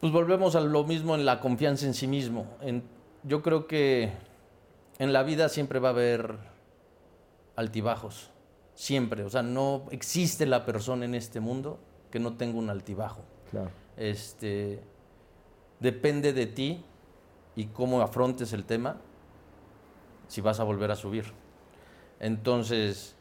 [0.00, 2.46] Pues volvemos a lo mismo en la confianza en sí mismo.
[2.60, 2.82] En-
[3.24, 4.12] yo creo que
[4.98, 6.36] en la vida siempre va a haber
[7.56, 8.30] altibajos.
[8.74, 9.24] Siempre.
[9.24, 11.78] O sea, no existe la persona en este mundo
[12.12, 13.22] que no tenga un altibajo.
[13.50, 13.70] Claro.
[13.96, 14.78] Este,
[15.80, 16.84] depende de ti
[17.56, 18.98] y cómo afrontes el tema
[20.28, 21.24] si vas a volver a subir.
[22.20, 23.14] Entonces,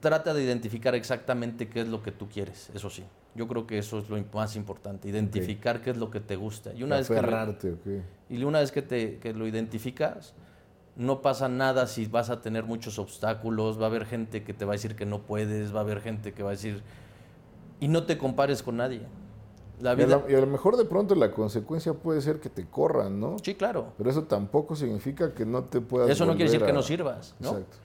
[0.00, 3.04] trata de identificar exactamente qué es lo que tú quieres, eso sí.
[3.34, 6.72] Yo creo que eso es lo más importante, identificar qué es lo que te gusta.
[6.72, 7.20] Y una vez que
[8.28, 10.34] y una vez que, te, que lo identificas,
[10.96, 14.64] no pasa nada si vas a tener muchos obstáculos, va a haber gente que te
[14.64, 16.82] va a decir que no puedes, va a haber gente que va a decir...
[17.80, 19.00] Y no te compares con nadie.
[19.80, 20.22] La Y a, vida...
[20.24, 23.36] lo, y a lo mejor de pronto la consecuencia puede ser que te corran, ¿no?
[23.42, 23.92] Sí, claro.
[23.98, 27.34] Pero eso tampoco significa que no te puedas Eso no quiere decir que no sirvas,
[27.40, 27.50] ¿no?
[27.50, 27.76] Exacto.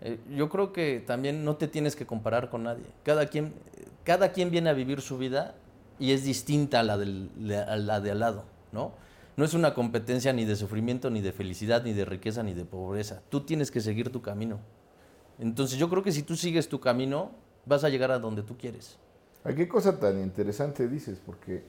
[0.00, 2.84] Eh, yo creo que también no te tienes que comparar con nadie.
[3.02, 3.54] Cada quien,
[4.04, 5.54] cada quien viene a vivir su vida
[5.98, 7.30] y es distinta a la, del,
[7.66, 8.92] a la de al lado, ¿no?
[9.36, 12.64] No es una competencia ni de sufrimiento, ni de felicidad, ni de riqueza, ni de
[12.64, 13.22] pobreza.
[13.28, 14.58] Tú tienes que seguir tu camino.
[15.38, 17.30] Entonces yo creo que si tú sigues tu camino,
[17.64, 18.98] vas a llegar a donde tú quieres.
[19.44, 21.62] Ay, qué cosa tan interesante dices, porque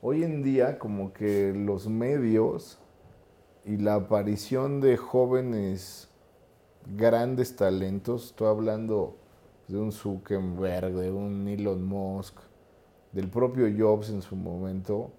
[0.00, 2.78] hoy en día como que los medios
[3.64, 6.08] y la aparición de jóvenes
[6.86, 9.16] grandes talentos, estoy hablando
[9.68, 12.36] de un Zuckerberg, de un Elon Musk,
[13.12, 15.10] del propio Jobs en su momento,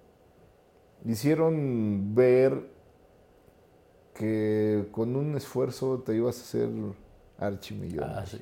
[1.04, 2.70] hicieron ver
[4.14, 6.70] que con un esfuerzo te ibas a hacer
[7.38, 8.16] archimillonario.
[8.16, 8.38] Ah, sí.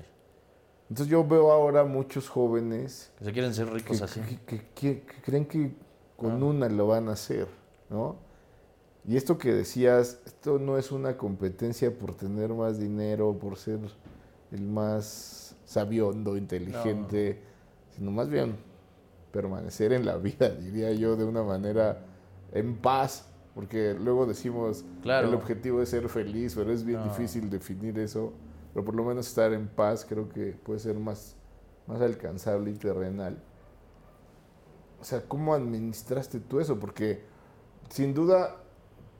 [0.92, 4.20] Entonces yo veo ahora muchos jóvenes Que se quieren ser que, ricos así.
[4.20, 5.74] que- que- que- que creen que
[6.18, 6.44] con Ah.
[6.44, 7.48] una lo van a hacer,
[7.88, 8.16] ¿no?
[9.08, 13.78] Y esto que decías, esto no es una competencia por tener más dinero, por ser
[14.50, 17.40] el más sabiondo, inteligente,
[17.96, 18.56] sino más bien
[19.32, 22.04] permanecer en la vida, diría yo, de una manera
[22.52, 25.28] en paz, porque luego decimos, Claro.
[25.28, 27.04] el objetivo es ser feliz, pero es bien No.
[27.04, 28.34] difícil definir eso,
[28.72, 31.36] pero por lo menos estar en paz creo que puede ser más,
[31.86, 33.38] más alcanzable y terrenal.
[35.00, 36.78] O sea, ¿cómo administraste tú eso?
[36.78, 37.22] Porque
[37.90, 38.56] sin duda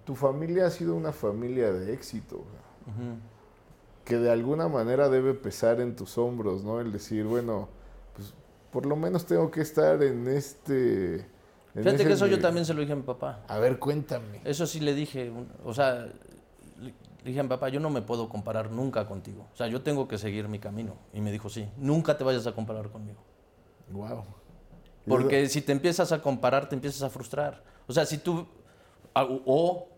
[0.05, 3.17] tu familia ha sido una familia de éxito, Ujú.
[4.05, 6.81] que de alguna manera debe pesar en tus hombros, ¿no?
[6.81, 7.69] El decir, bueno,
[8.15, 8.33] pues
[8.73, 11.17] por lo menos tengo que estar en este...
[11.75, 13.45] en Fíjate que eso yo ni- también se lo dije a mi papá.
[13.49, 14.41] A ver, cuéntame.
[14.45, 15.33] Eso sí le dije,
[15.65, 16.11] o sea,
[17.25, 19.47] le dije papá, yo no me puedo comparar nunca contigo.
[19.53, 20.95] O sea, yo tengo que seguir mi camino.
[21.13, 23.21] Y me dijo, sí, nunca te vayas a comparar conmigo.
[23.91, 24.25] Wow.
[25.07, 27.63] Porque si te empiezas a comparar, te empiezas a frustrar.
[27.87, 28.47] O sea, si tú,
[29.15, 29.89] o,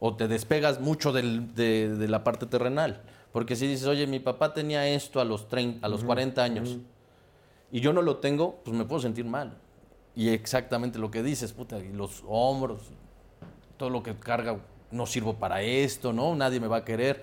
[0.00, 3.02] o te despegas mucho del- de, de la parte terrenal.
[3.32, 6.78] Porque si dices, oye, mi papá tenía esto a los, 30, a los 40 años
[7.70, 9.58] y yo no lo tengo, pues me puedo sentir mal.
[10.14, 12.80] Y exactamente lo que dices, puta, y los hombros,
[13.76, 14.58] todo lo que carga,
[14.90, 16.34] no sirvo para esto, ¿no?
[16.34, 17.22] Nadie me va a querer.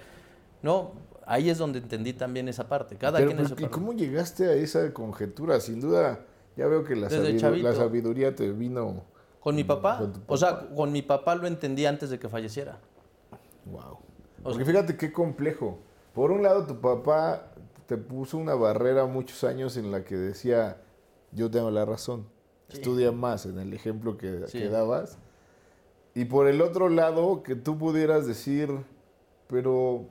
[0.62, 0.94] No,
[1.26, 2.96] ahí es donde entendí también esa parte.
[2.96, 5.60] Cada Pero, quien es ¿y cómo llegaste a esa conjetura?
[5.60, 9.04] Sin duda, ya veo que la, sabiduría te vino...
[9.40, 12.80] Con mi papá, Con o sea, con mi papá lo entendí antes de que falleciera.
[13.66, 14.00] Wow.
[14.44, 15.80] O Porque fíjate qué complejo.
[16.14, 17.52] Por un lado, tu papá
[17.86, 20.78] te puso una barrera muchos años en la que decía,
[21.32, 22.28] yo tengo la razón,
[22.70, 22.78] Sí.
[22.78, 24.60] estudia más en el ejemplo que, Sí.
[24.60, 25.18] que dabas.
[26.16, 28.70] Y por el otro lado, que tú pudieras decir,
[29.48, 30.06] pero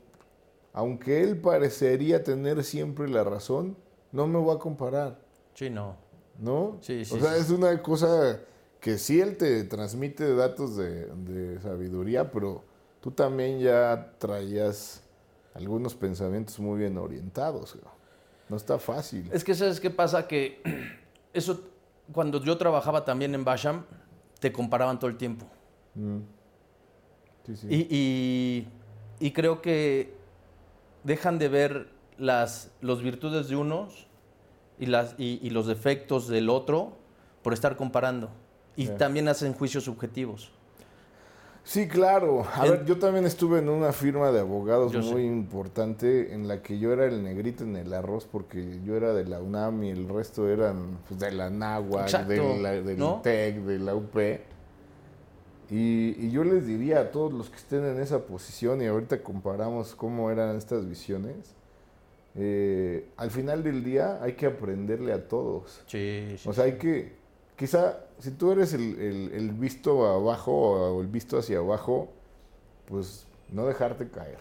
[0.73, 3.77] aunque él parecería tener siempre la razón,
[4.11, 5.19] no me voy a comparar,
[5.55, 5.97] Sí, no.
[6.39, 6.79] ¿no?
[6.81, 7.41] Sí, sí, O sea, sí.
[7.41, 8.41] es una cosa
[8.81, 12.65] que sí él te transmite datos de, de sabiduría, pero
[13.01, 15.03] tú también ya traías
[15.55, 17.77] algunos pensamientos muy bien orientados.
[18.49, 19.29] No está fácil.
[19.33, 20.27] Es que, ¿sabes qué pasa?
[20.27, 20.61] Que
[21.35, 21.61] eso,
[22.13, 23.85] cuando yo trabajaba también en Basham,
[24.41, 25.47] te comparaban todo el tiempo.
[25.95, 26.19] Mm.
[27.47, 27.67] Sí, sí.
[27.71, 28.69] Y, y-
[29.27, 30.15] y creo que
[31.05, 34.07] dejan de ver las los virtudes de unos
[34.79, 36.93] y, las, y, y los defectos del otro
[37.43, 38.31] por estar comparando.
[38.77, 40.51] Y también hacen juicios subjetivos.
[41.65, 42.45] Sí, claro.
[42.55, 45.23] A ver, yo también estuve en una firma de abogados muy sé.
[45.25, 49.25] importante en la que yo era el negrito en el arroz porque yo era de
[49.27, 53.21] la UNAM y el resto eran pues, de la de la- del ¿no?
[53.23, 54.17] TEC, de la UP.
[55.73, 59.23] Y, y yo les diría a todos los que estén en esa posición y ahorita
[59.23, 61.55] comparamos cómo eran estas visiones,
[62.35, 65.83] eh, al final del día hay que aprenderle a todos.
[65.87, 66.47] Sí, sí.
[66.49, 67.13] O sea, hay que,
[67.57, 72.11] quizá, si tú eres el, el- el visto abajo o el visto hacia abajo,
[72.87, 74.39] pues no dejarte caer.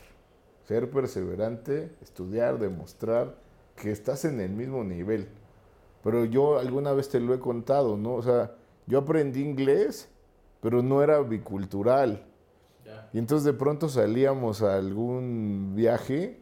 [0.68, 3.36] Ser perseverante, estudiar, demostrar
[3.78, 5.28] que estás en el mismo nivel.
[6.04, 8.16] Pero yo alguna vez te lo he contado, ¿no?
[8.16, 8.52] O sea,
[8.88, 10.10] yo aprendí inglés,
[10.62, 12.24] pero no era bicultural.
[13.14, 16.40] Y entonces de pronto salíamos a algún viaje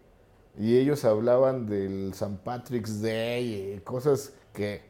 [0.58, 2.38] y ellos hablaban del St.
[2.44, 4.82] Patrick's Day cosas que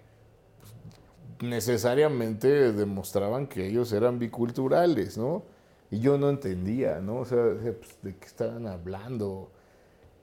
[1.41, 5.43] necesariamente demostraban que ellos eran biculturales, ¿no?
[5.91, 7.17] Y yo no entendía, ¿no?
[7.17, 9.49] O sea, pues, ¿de qué estaban hablando?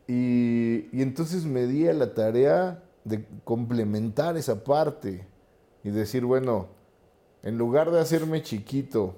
[0.07, 5.27] Y, y entonces me di a la tarea de complementar esa parte
[5.83, 6.76] y decir, bueno,
[7.47, 9.15] en lugar de hacerme chiquito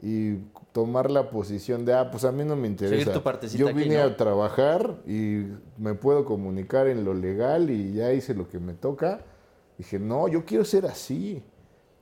[0.00, 0.36] y
[0.72, 3.12] tomar la posición de, ah, pues a mí no me interesa.
[3.12, 4.04] Tu Yo aquí, vine ¿no?
[4.04, 5.44] a trabajar y
[5.76, 9.20] me puedo comunicar en lo legal y ya hice lo que me toca.
[9.76, 11.42] Dije, no, yo quiero ser así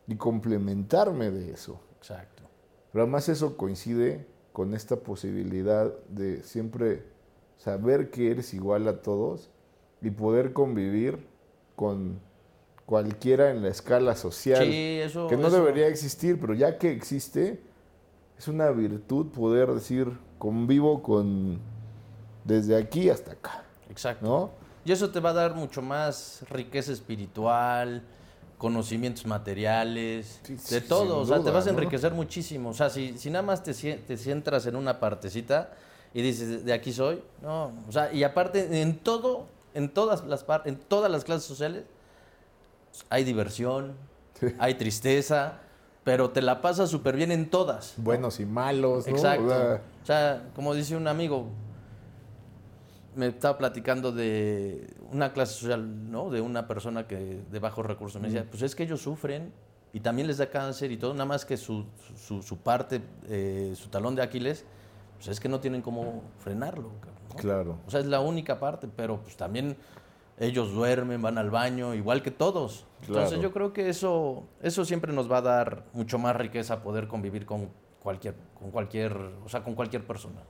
[0.06, 1.80] y complementarme de eso.
[1.96, 2.44] Exacto.
[2.92, 7.02] Pero además eso coincide con esta posibilidad de siempre
[7.56, 9.50] saber que eres igual a todos
[10.00, 11.26] y poder convivir
[11.74, 12.20] con
[12.86, 14.64] cualquiera en la escala social.
[14.64, 15.26] Sí, eso.
[15.28, 17.60] que no eso- debería existir, pero ya que existe,
[18.38, 21.58] es una virtud poder decir convivo con
[22.44, 24.26] desde aquí hasta acá, Exacto.
[24.26, 24.50] ¿no?
[24.85, 28.02] Y eso te va a dar mucho más riqueza espiritual,
[28.58, 31.20] conocimientos materiales, Sí, de sí, todo.
[31.20, 31.78] O sea, te vas a ¿no?
[31.78, 32.68] enriquecer muchísimo.
[32.70, 35.72] O sea, si, si nada más te, te centras en una partecita
[36.12, 37.72] y dices, de aquí soy, no.
[37.88, 41.85] O sea, y aparte, en todo, en todas las, en todas las clases sociales,
[43.10, 43.94] hay diversión,
[44.58, 45.60] hay tristeza,
[46.04, 47.94] pero te la pasas súper bien en todas.
[47.98, 48.04] ¿no?
[48.04, 49.12] Buenos y malos, ¿no?
[49.12, 49.46] Exacto.
[49.46, 51.46] O sea, O sea, como dice un amigo,
[53.16, 56.30] me estaba platicando de una clase social, ¿no?
[56.30, 58.20] De una persona que de bajos recursos.
[58.20, 59.52] Me decía, pues es que ellos sufren
[59.92, 61.86] y también les da cáncer y todo, nada más que su,
[62.16, 64.64] su, su parte, eh, su talón de Aquiles,
[65.16, 66.90] pues es que no tienen cómo frenarlo.
[67.28, 67.36] ¿no?
[67.36, 67.78] Claro.
[67.86, 69.76] O sea, es la única parte, pero pues también
[70.38, 72.87] ellos duermen, van al baño, igual que todos.
[73.02, 73.42] Entonces Claro.
[73.42, 77.46] yo creo que eso, eso siempre nos va a dar mucho más riqueza poder convivir
[77.46, 77.68] con
[78.02, 79.12] cualquier, con cualquier,
[79.44, 80.40] o sea, con cualquier persona.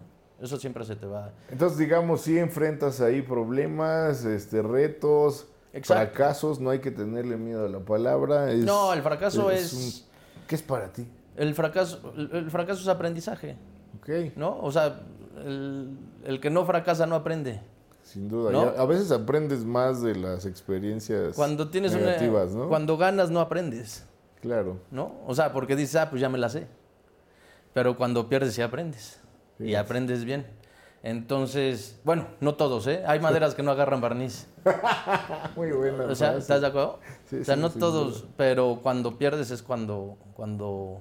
[0.40, 1.32] Eso siempre se te va.
[1.50, 6.12] Entonces, digamos, si enfrentas ahí problemas, este, retos, Exacto.
[6.14, 8.50] fracasos, no hay que tenerle miedo a la palabra.
[8.50, 11.06] es- No, el fracaso es- un- ¿Qué es para ti?
[11.36, 13.56] El fracaso, el, el fracaso es aprendizaje,
[13.98, 14.58] Ok, ¿no?
[14.60, 15.00] O sea,
[15.44, 17.60] el, el que no fracasa no aprende.
[18.04, 18.74] Sin duda.
[18.78, 22.68] A, veces aprendes más de las experiencias Cuando tienes negativas, una, ¿no?
[22.68, 24.04] cuando ganas no aprendes,
[24.40, 24.78] Claro.
[24.90, 25.14] ¿no?
[25.26, 26.66] O sea, porque dices, ah, pues ya me la sé.
[27.72, 29.18] Pero cuando pierdes sí aprendes.
[29.56, 29.64] Sí.
[29.64, 30.46] Y aprendes bien.
[31.02, 33.02] Entonces, bueno, no todos, ¿eh?
[33.06, 34.46] Hay maderas que no agarran barniz.
[35.56, 36.04] Muy buena.
[36.04, 36.38] O sea, frase.
[36.40, 37.00] ¿estás de acuerdo?
[37.24, 38.32] Sí, o sea, no todos, duda.
[38.36, 41.00] pero cuando pierdes es cuando, cuando,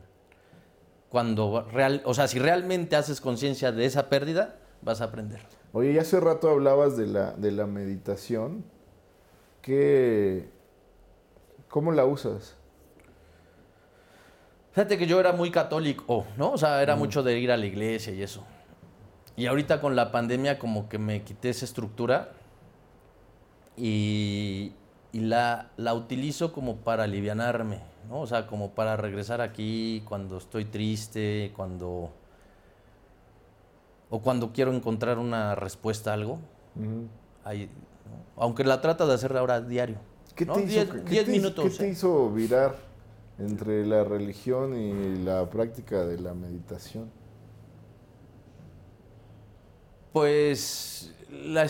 [1.09, 5.41] cuando real, o sea, si realmente haces conciencia de esa pérdida, vas a aprender.
[5.73, 8.63] Oye, y hace rato hablabas de la, de la meditación.
[9.63, 10.47] ¿Qué,
[11.67, 12.55] ¿Cómo la usas?
[14.71, 16.51] Fíjate que yo era muy católico, ¿no?
[16.51, 18.43] O sea, era mucho de ir a la iglesia y eso.
[19.35, 22.33] Y ahorita con la pandemia como que me quité esa estructura
[23.75, 24.73] y,
[25.11, 28.21] y la, la utilizo como para alivianarme, ¿no?
[28.21, 32.11] O sea, como para regresar aquí cuando estoy triste, cuando...
[34.13, 36.37] O cuando quiero encontrar una respuesta a algo.
[37.43, 38.43] Ahí, ¿no?
[38.43, 39.95] Aunque la trata de hacer ahora diario.
[40.35, 40.53] ¿Qué ¿no?
[40.53, 42.75] te hizo, Diez- virar
[43.39, 47.09] entre la religión y la práctica de la meditación?
[50.11, 51.67] Pues, la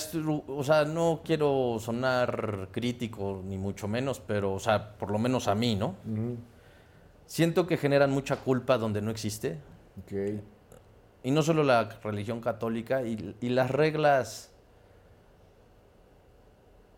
[0.47, 5.47] o sea, no quiero sonar crítico ni mucho menos, pero, o sea, por lo menos
[5.47, 5.95] a mí, ¿no?
[7.25, 9.59] Siento que generan mucha culpa donde no existe.
[10.03, 10.43] Ok.
[11.23, 14.51] Y no solo la religión católica, y, y las reglas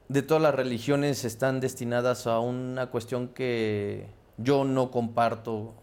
[0.08, 4.08] de todas las religiones están destinadas a una cuestión que
[4.38, 5.74] yo no comparto,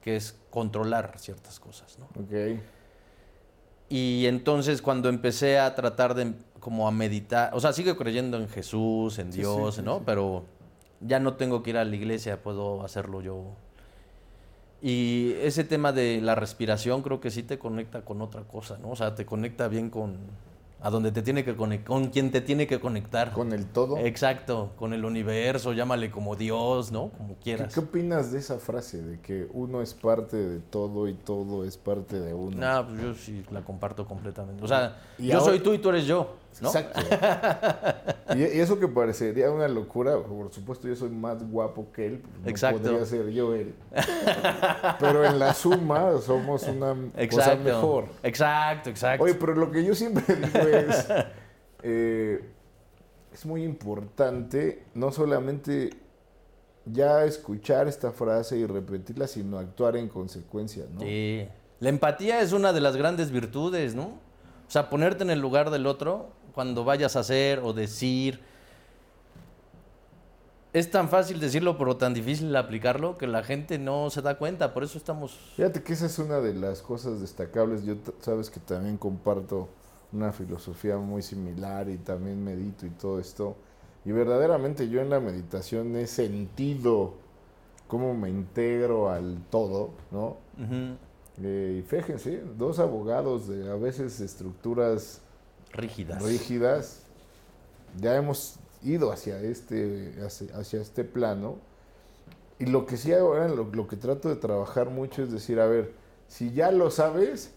[0.00, 2.06] que es controlar ciertas cosas, ¿no?
[2.20, 2.60] Ok.
[3.88, 8.48] Y entonces cuando empecé a tratar de como a meditar, o sea, sigo creyendo en
[8.48, 9.98] Jesús, en Dios, sí, sí, ¿no?
[9.98, 10.02] sí.
[10.06, 10.44] Pero
[11.00, 13.54] ya no tengo que ir a la iglesia, puedo hacerlo yo.
[14.86, 18.90] Y ese tema de la respiración creo que sí te conecta con otra cosa, ¿no?
[18.90, 20.18] O sea, te conecta bien con
[20.82, 23.32] a donde te tiene que conectar, con quien te tiene que conectar.
[23.32, 23.96] Con el todo.
[23.96, 27.08] Exacto, con el universo, llámale como Dios, ¿no?
[27.16, 27.72] Como ¿Qué, quieras.
[27.72, 31.78] qué opinas de esa frase de que uno es parte de todo y todo es
[31.78, 32.58] parte de uno?
[32.58, 34.62] No, pues yo sí la comparto completamente.
[34.62, 36.68] O sea, yo ahora- soy tú y tú eres yo, ¿no?
[36.68, 37.00] Exacto.
[38.34, 42.18] y, y eso que parecería una locura, por supuesto yo soy más guapo que él,
[42.18, 42.82] pues no Exacto.
[42.82, 43.74] podría ser yo él.
[45.00, 46.94] Pero en la suma somos una
[47.30, 48.06] cosa mejor.
[48.22, 49.24] Exacto, exacto.
[49.24, 51.06] Oye, pero lo que yo siempre digo es,
[51.82, 52.44] eh,
[53.32, 55.90] es muy importante no solamente
[56.86, 61.00] ya escuchar esta frase y repetirla, sino actuar en consecuencia, ¿no?
[61.00, 61.48] Sí.
[61.80, 64.04] La empatía es una de las grandes virtudes, ¿no?
[64.66, 68.40] O sea, ponerte en el lugar del otro cuando vayas a hacer o decir.
[70.72, 74.74] Es tan fácil decirlo, pero tan difícil aplicarlo que la gente no se da cuenta.
[74.74, 75.38] Por eso estamos.
[75.56, 77.84] Fíjate que esa es una de las cosas destacables.
[77.84, 79.68] Yo sabes que también comparto
[80.12, 83.56] una filosofía muy similar y también medito y todo esto.
[84.04, 87.14] Y verdaderamente yo en la meditación he sentido
[87.86, 90.36] cómo me integro al todo, ¿no?
[91.42, 95.20] Eh, y fíjense, dos abogados de a veces estructuras
[95.74, 96.22] rígidas.
[96.22, 97.02] rígidas,
[98.00, 101.56] ya hemos ido hacia este, hacia, hacia este plano.
[102.58, 105.66] Y lo que sí ahora, lo, lo que trato de trabajar mucho es decir, a
[105.66, 105.92] ver,
[106.28, 107.52] si ya lo sabes,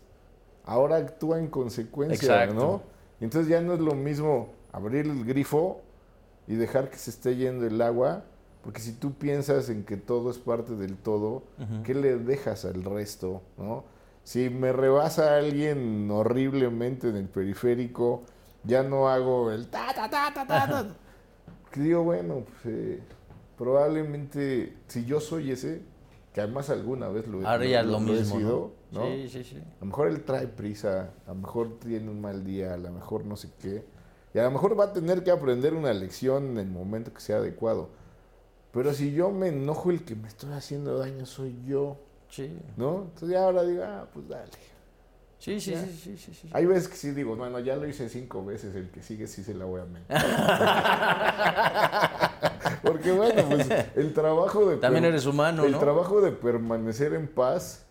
[0.66, 2.56] ahora actúa en consecuencia, Exacto.
[2.56, 2.82] ¿no?
[3.20, 5.82] Entonces ya no es lo mismo abrir el grifo
[6.48, 8.24] y dejar que se esté yendo el agua,
[8.64, 11.44] porque si tú piensas en que todo es parte del todo.
[11.84, 13.84] ¿qué le dejas al resto, no?
[14.28, 18.24] Si me rebasa alguien horriblemente en el periférico,
[18.66, 20.68] ya no hago el ta ta ta ta ta.
[20.68, 20.88] ta.
[21.74, 23.00] Digo, bueno, pues eh,
[23.58, 25.82] probablemente si yo soy ese,
[26.34, 27.46] que además alguna vez lo, he-
[27.84, 29.00] lo mismo, sido, ¿no?
[29.00, 29.06] ¿no?
[29.16, 29.56] Sí, sí, sí.
[29.60, 32.92] A lo mejor él trae prisa, a lo mejor tiene un mal día, a lo
[32.92, 33.86] mejor no sé qué.
[34.34, 37.22] Y a lo mejor va a tener que aprender una lección en el momento que
[37.22, 37.92] sea adecuado.
[38.74, 41.96] Pero si yo me enojo, el que me estoy haciendo daño soy yo,
[42.30, 42.58] Sí.
[42.76, 43.04] ¿no?
[43.04, 44.52] Entonces ya ahora digo, ah, pues dale.
[45.40, 46.50] Sí, sí, sí, sí, sí, sí.
[46.52, 49.44] Hay veces que sí digo, bueno, ya lo hice cinco veces, el que sigue sí
[49.44, 50.18] se la voy a meter.
[52.82, 54.78] Porque bueno, pues el trabajo de...
[54.78, 55.80] También eres humano, El ¿no?
[55.80, 57.84] trabajo de permanecer en paz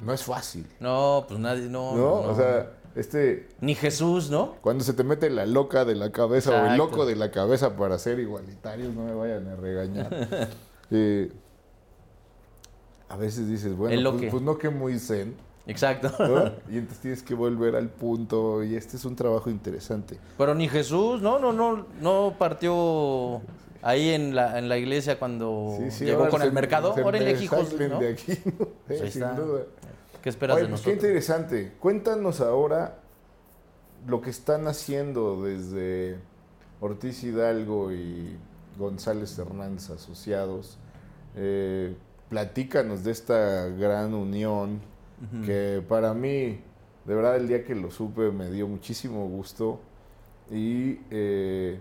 [0.00, 1.98] no es fácil, No, pues nadie, no, ¿no?
[2.02, 2.12] no.
[2.30, 3.48] O sea, este...
[3.60, 4.56] Ni Jesús, ¿no?
[4.60, 7.74] Cuando se te mete la loca de la cabeza o el loco de la cabeza
[7.76, 10.48] para ser igualitarios, no me vayan a regañar.
[10.90, 11.32] Eh,
[13.08, 14.28] a veces dices, bueno, El pues, loque.
[14.30, 15.34] pues no que muy zen,
[15.66, 16.12] Exacto.
[16.18, 16.52] ¿no?
[16.72, 20.18] Y entonces tienes que volver al punto y este es un trabajo interesante.
[20.38, 23.40] Pero ni Jesús, no, no, no, no partió
[23.82, 26.94] ahí en la, en la iglesia cuando Sí, sí, llegó con se- el mercado.
[27.02, 27.98] Órale, hijos, ¿no?
[28.00, 28.66] de aquí, ¿no?
[28.86, 29.34] Pues ahí sin está.
[29.34, 29.62] duda.
[30.22, 31.04] ¿Qué esperas Oye, de pues qué nosotros?
[31.10, 31.72] interesante.
[31.80, 32.96] Cuéntanos ahora
[34.06, 36.16] lo que están haciendo desde
[36.80, 38.36] Ortiz Hidalgo y
[38.78, 40.78] González Hernández asociados.
[41.36, 41.94] Eh,
[42.34, 44.80] platícanos de esta gran unión
[45.46, 46.58] que para mí,
[47.04, 49.78] de verdad, el día que lo supe me dio muchísimo gusto.
[50.50, 51.78] Y eh,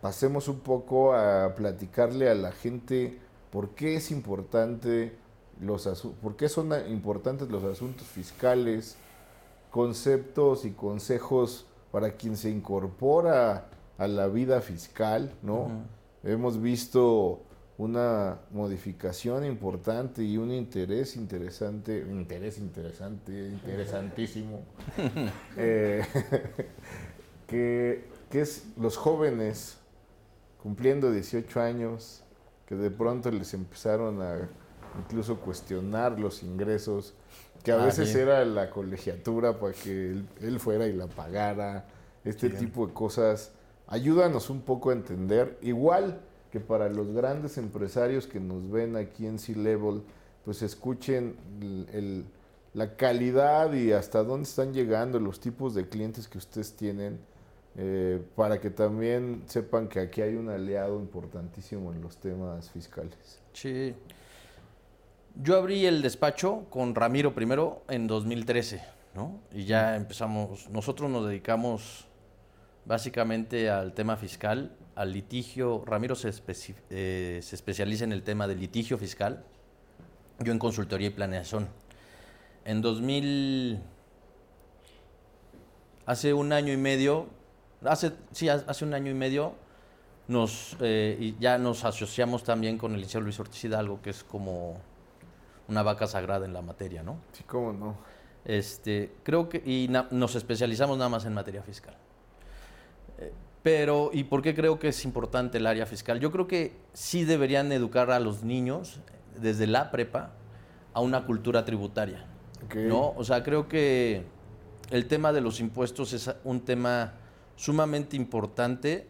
[0.00, 3.18] pasemos un poco a platicarle a la gente
[3.50, 5.16] por qué es importante
[5.60, 5.88] los
[6.22, 8.96] por qué son importantes los asuntos fiscales,
[9.72, 13.68] conceptos y consejos para quien se incorpora
[13.98, 15.72] a la vida fiscal, ¿no?
[16.22, 17.40] Hemos visto
[17.78, 24.64] una modificación importante y un interés interesante, interés interesante, interesantísimo,
[25.56, 26.02] eh,
[27.46, 29.78] que, que es los jóvenes
[30.62, 32.22] cumpliendo 18 años,
[32.66, 34.48] que de pronto les empezaron a
[34.98, 37.14] incluso cuestionar los ingresos,
[37.62, 41.86] que a Ah, veces era la colegiatura para que él, él fuera y la pagara,
[42.24, 43.52] este tipo de cosas.
[43.86, 46.20] Ayúdanos un poco a entender, igual
[46.50, 50.02] que para los grandes empresarios que nos ven aquí en C-Level,
[50.44, 51.36] pues escuchen
[51.92, 52.24] el-
[52.74, 57.18] la calidad y hasta dónde están llegando los tipos de clientes que ustedes tienen,
[57.76, 63.40] eh, para que también sepan que aquí hay un aliado importantísimo en los temas fiscales.
[63.52, 63.94] Sí.
[65.40, 68.82] Yo abrí el despacho con Ramiro primero en 2013,
[69.14, 69.38] ¿no?
[69.52, 72.06] Y ya empezamos, nosotros nos dedicamos
[72.88, 75.84] básicamente al tema fiscal, al litigio.
[75.86, 79.44] Ramiro se, especi- eh, se especializa en el tema del litigio fiscal,
[80.40, 81.68] yo en consultoría y planeación.
[82.64, 83.78] En 2000,
[86.06, 87.26] hace un año y medio,
[87.84, 89.54] hace, sí, ha- hace un año y medio,
[90.26, 94.24] nos, eh, y ya nos asociamos también con el licenciado Luis Ortiz Hidalgo, que es
[94.24, 94.78] como
[95.68, 97.18] una vaca sagrada en la materia, ¿no?
[97.32, 97.96] Sí, cómo no.
[98.44, 101.94] Este, creo que, y nos especializamos nada más en materia fiscal.
[103.62, 106.20] Pero, ¿y por qué creo que es importante el área fiscal?
[106.20, 109.00] Yo creo que sí deberían educar a los niños
[109.40, 110.30] desde la prepa
[110.94, 112.24] a una cultura tributaria.
[112.88, 113.12] ¿no?
[113.16, 114.24] O sea, creo que
[114.90, 117.14] el tema de los impuestos es un tema
[117.56, 119.08] sumamente importante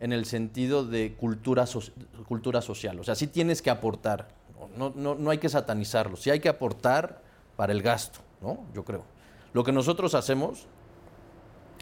[0.00, 1.82] en el sentido de cultura, so-
[2.26, 2.98] cultura social.
[3.00, 4.28] O sea, sí tienes que aportar,
[4.76, 7.22] no, no, no hay que satanizarlo, sí hay que aportar
[7.56, 8.64] para el gasto, ¿no?
[8.74, 9.04] Yo creo.
[9.52, 10.66] Lo que nosotros hacemos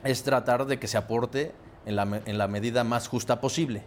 [0.05, 1.53] es tratar de que se aporte
[1.87, 3.83] en la, en la medida más justa posible.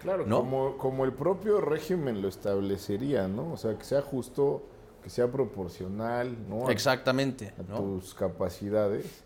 [0.00, 0.40] Claro, ¿no?
[0.40, 3.52] como, como el propio régimen lo establecería, ¿no?
[3.52, 4.62] O sea, que sea justo,
[5.02, 6.68] que sea proporcional, ¿no?
[6.68, 7.78] Exactamente, a ¿no?
[7.78, 9.24] tus capacidades.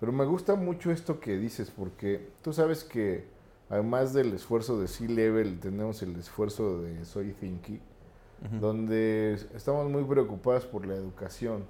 [0.00, 3.26] Pero me gusta mucho esto que dices, porque tú sabes que
[3.68, 7.80] además del esfuerzo de C-Level, tenemos el esfuerzo de Soy Thinking,
[8.60, 11.64] donde estamos muy preocupados por la educación.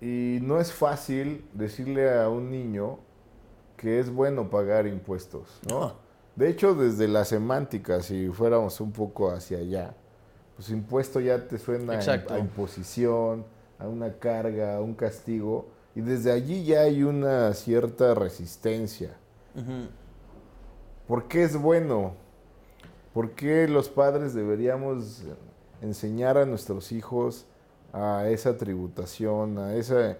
[0.00, 2.98] Y no es fácil decirle a un niño
[3.82, 5.94] que es bueno pagar impuestos, ¿no?
[6.36, 9.94] De hecho, desde la semántica, si fuéramos un poco hacia allá,
[10.54, 11.94] pues impuesto ya te suena
[12.34, 13.44] a- imposición,
[13.80, 15.66] a una carga, a un castigo,
[15.96, 19.16] y desde allí ya hay una cierta resistencia.
[19.56, 19.88] Ujú.
[21.08, 22.12] ¿Por qué es bueno?
[23.12, 25.24] ¿Por qué los padres deberíamos
[25.82, 27.46] enseñar a nuestros hijos
[27.92, 30.16] a esa tributación, a esa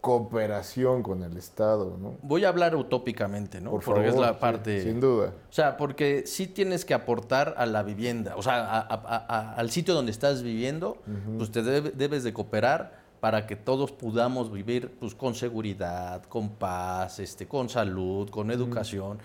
[0.00, 1.96] cooperación con el Estado?
[2.00, 2.16] ¿no?
[2.22, 3.70] Voy a hablar utópicamente, ¿no?
[3.72, 4.82] Por Porque es la sí, parte...
[4.82, 5.32] sin duda.
[5.48, 9.54] O sea, porque sí tienes que aportar a la vivienda, o sea, a- a- a-
[9.54, 10.98] al sitio donde estás viviendo,
[11.36, 16.50] pues te debe- debes de cooperar para que todos podamos vivir pues, con seguridad, con
[16.50, 19.18] paz, este, con salud, con educación.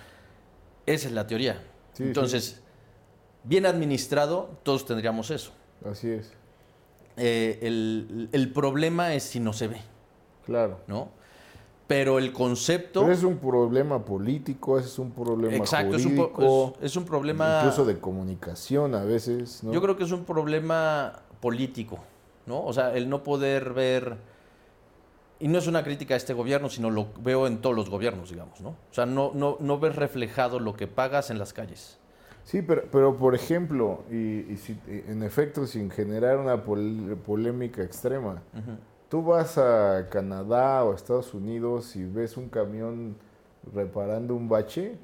[0.88, 1.62] Esa es la teoría.
[1.94, 2.62] Sí, Entonces,
[3.44, 5.52] bien administrado, todos tendríamos eso.
[5.90, 6.32] Así es,
[7.16, 9.78] Eh, el, el problema es si no se ve,
[10.46, 10.78] claro.
[10.88, 11.10] ¿no?
[11.88, 13.02] Pero el concepto...
[13.02, 16.96] Pero es un problema político, es un problema Exacto, es un, po- jurídico, es- es
[16.96, 17.60] un problema...
[17.60, 19.74] incluso de comunicación a veces, ¿no?
[19.74, 22.00] Yo creo que es un problema político,
[22.46, 22.64] ¿no?
[22.64, 24.16] O sea, el no poder ver
[25.40, 28.30] y no es una crítica a este gobierno, sino lo veo en todos los gobiernos,
[28.30, 28.70] digamos, ¿no?
[28.70, 31.98] O sea, no, no, no ves reflejado lo que pagas en las calles.
[32.46, 38.42] Sí, pero, pero por ejemplo, y, si, en efecto, sin generar una polémica extrema,
[39.14, 43.16] tú vas a Canadá o Estados Unidos y ves un camión
[43.72, 44.98] reparando un bache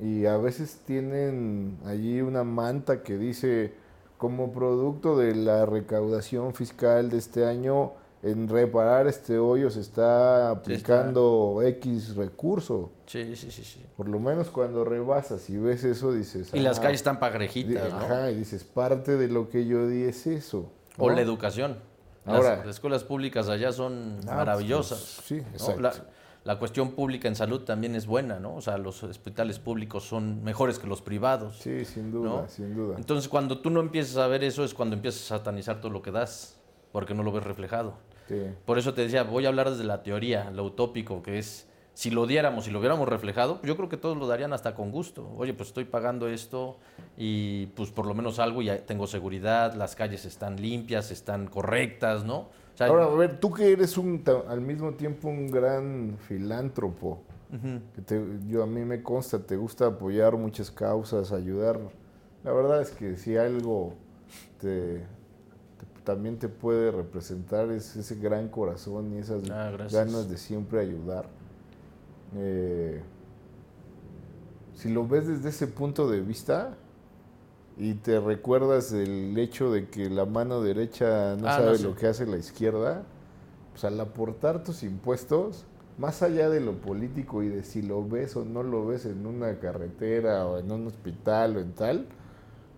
[0.00, 3.72] y a veces tienen allí una manta que dice
[4.16, 10.50] como producto de la recaudación fiscal de este año en reparar este hoyo se está
[10.50, 12.92] aplicando X recurso.
[13.06, 13.84] Sí, sí, sí, sí.
[13.96, 16.54] Por lo menos cuando rebasas y ves eso dices...
[16.54, 17.98] Y las calles están pagrejitas, ¿no?
[17.98, 20.70] Ajá, y dices, parte de lo que yo di es eso.
[20.96, 21.95] O la educación.
[22.26, 25.22] Ahora, las, escuelas públicas allá son ah, maravillosas.
[25.24, 26.04] sí, exacto.
[26.44, 28.54] La, cuestión pública en salud también es buena, ¿no?
[28.54, 31.56] O sea, los hospitales públicos son mejores que los privados.
[31.58, 32.94] Sí, sin duda, sin duda.
[32.98, 36.02] Entonces, cuando tú no empiezas a ver eso es cuando empiezas a satanizar todo lo
[36.02, 36.56] que das,
[36.92, 37.94] porque no lo ves reflejado.
[38.64, 41.66] Por eso te decía, voy a hablar desde la teoría, lo utópico, que es,
[41.96, 44.92] si lo diéramos, si lo hubiéramos reflejado, yo creo que todos lo darían hasta con
[44.92, 45.32] gusto.
[45.38, 46.76] Oye, pues estoy pagando esto
[47.16, 52.22] y pues por lo menos algo y tengo seguridad, las calles están limpias, están correctas,
[52.22, 52.50] ¿no?
[52.80, 57.22] Ahora, a ver, tú que eres un, al mismo tiempo un gran filántropo,
[58.06, 61.80] que yo a mí me consta, te gusta apoyar muchas causas, ayudar.
[62.44, 63.94] La verdad es que si algo
[64.60, 65.02] te,
[66.04, 71.24] también te puede representar es ese gran corazón y esas ah, ganas de siempre ayudar.
[72.38, 73.02] Eh,
[74.74, 76.76] si lo ves desde ese punto de vista
[77.78, 82.06] y te recuerdas el hecho de que la mano derecha no ah, sabe lo que
[82.06, 83.04] hace la izquierda,
[83.72, 85.64] pues al aportar tus impuestos,
[85.98, 89.26] más allá de lo político y de si lo ves o no lo ves en
[89.26, 92.06] una carretera o en un hospital o en tal,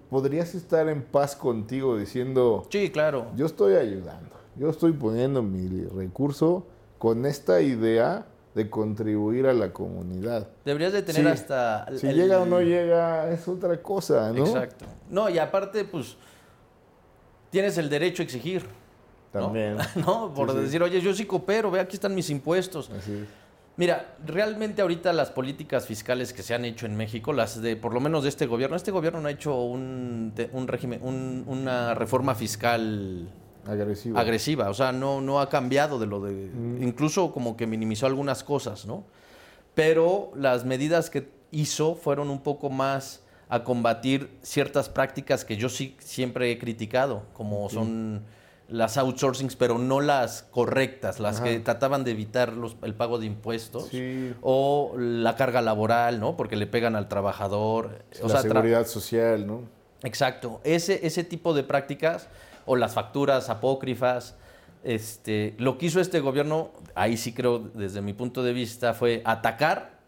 [0.09, 3.27] podrías estar en paz contigo diciendo, sí, claro.
[3.37, 6.67] Yo estoy ayudando, yo estoy poniendo mi recurso
[6.99, 10.49] con esta idea de contribuir a la comunidad.
[10.65, 11.87] Deberías de tener hasta...
[11.97, 14.47] Si llega o no llega es otra cosa, ¿no?
[14.47, 14.85] Exacto.
[15.11, 16.17] No, y aparte, pues,
[17.51, 18.65] tienes el derecho a exigir.
[19.33, 19.77] También.
[19.95, 20.33] ¿No?
[20.35, 22.91] Por decir, oye, yo sí coopero, ve, aquí están mis impuestos.
[22.91, 23.29] Así es.
[23.79, 27.95] Mira, realmente ahorita las políticas fiscales que se han hecho en México, las de por
[27.95, 30.33] lo menos de este gobierno, este gobierno no ha hecho un,
[30.67, 31.01] régimen,
[31.47, 33.29] una reforma fiscal
[33.69, 34.21] agresiva.
[34.21, 36.83] agresiva, o sea, no, no ha cambiado de lo de, mm.
[36.83, 39.05] incluso como que minimizó algunas cosas, ¿no?
[39.75, 45.69] Pero las medidas que hizo fueron un poco más a combatir ciertas prácticas que yo
[45.69, 48.25] sí siempre he criticado, como son
[48.69, 53.27] las outsourcings, pero no las correctas, las que trataban de evitar los, el pago de
[53.27, 53.91] impuestos
[54.43, 56.37] o la carga laboral, ¿no?
[56.37, 58.05] Porque le pegan al trabajador.
[58.23, 59.78] la seguridad social, ¿no?
[60.03, 60.61] Exacto.
[60.65, 62.29] Ese, ese tipo de prácticas
[62.67, 64.37] o las facturas apócrifas,
[64.85, 69.23] este, lo que hizo este gobierno, ahí sí creo, desde mi punto de vista, fue
[69.25, 69.99] atacar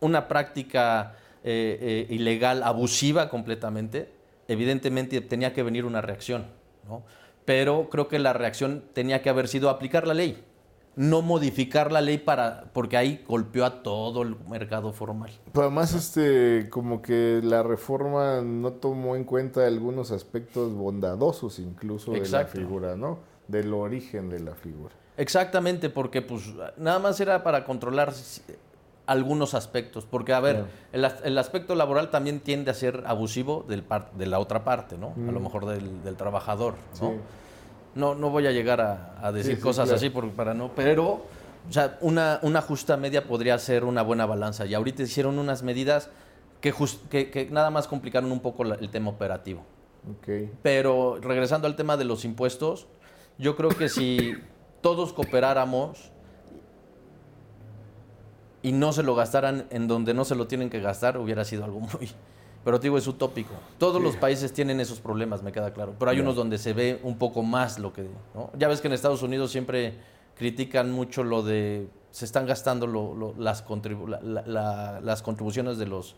[0.00, 4.10] una práctica eh, eh, ilegal, abusiva completamente.
[4.48, 6.46] Evidentemente tenía que venir una reacción,
[6.88, 7.02] ¿no?
[7.44, 10.42] pero creo que la reacción tenía que haber sido aplicar la ley,
[10.96, 15.30] no modificar la ley para porque ahí golpeó a todo el mercado formal.
[15.52, 22.12] Pero además este como que la reforma no tomó en cuenta algunos aspectos bondadosos incluso
[22.12, 23.18] de la figura, ¿no?
[23.48, 24.94] Del origen de la figura.
[25.16, 28.12] Exactamente, porque pues nada más era para controlar
[29.06, 33.84] algunos aspectos, porque a ver, el, aspecto laboral también tiende a ser abusivo del
[34.16, 35.08] de la otra parte, ¿no?
[35.28, 35.42] A lo mm.
[35.42, 37.14] mejor del, trabajador, ¿no?
[37.94, 38.14] ¿No?
[38.14, 41.22] No voy a llegar a, decir cosas así para no, pero
[41.68, 44.66] o sea, una, una, justa media podría ser una buena balanza.
[44.66, 46.10] Y ahorita hicieron unas medidas
[46.60, 46.72] que,
[47.30, 49.64] que, nada más complicaron un poco el tema operativo.
[50.20, 50.50] Okay.
[50.62, 52.86] Pero regresando al tema de los impuestos,
[53.38, 54.34] yo creo que si
[54.82, 56.10] todos cooperáramos
[58.62, 61.64] y no se lo gastaran en donde no se lo tienen que gastar, hubiera sido
[61.64, 62.10] algo muy...
[62.64, 63.52] Pero digo, es utópico.
[63.78, 65.94] Todos los países tienen esos problemas, me queda claro.
[65.98, 68.08] Pero hay unos donde se ve un poco más lo que...
[68.58, 69.94] Ya ves que en Estados Unidos siempre
[70.36, 71.88] critican mucho lo de...
[72.10, 72.86] Se están gastando
[73.36, 73.64] las,
[74.46, 76.16] las contribuciones de los,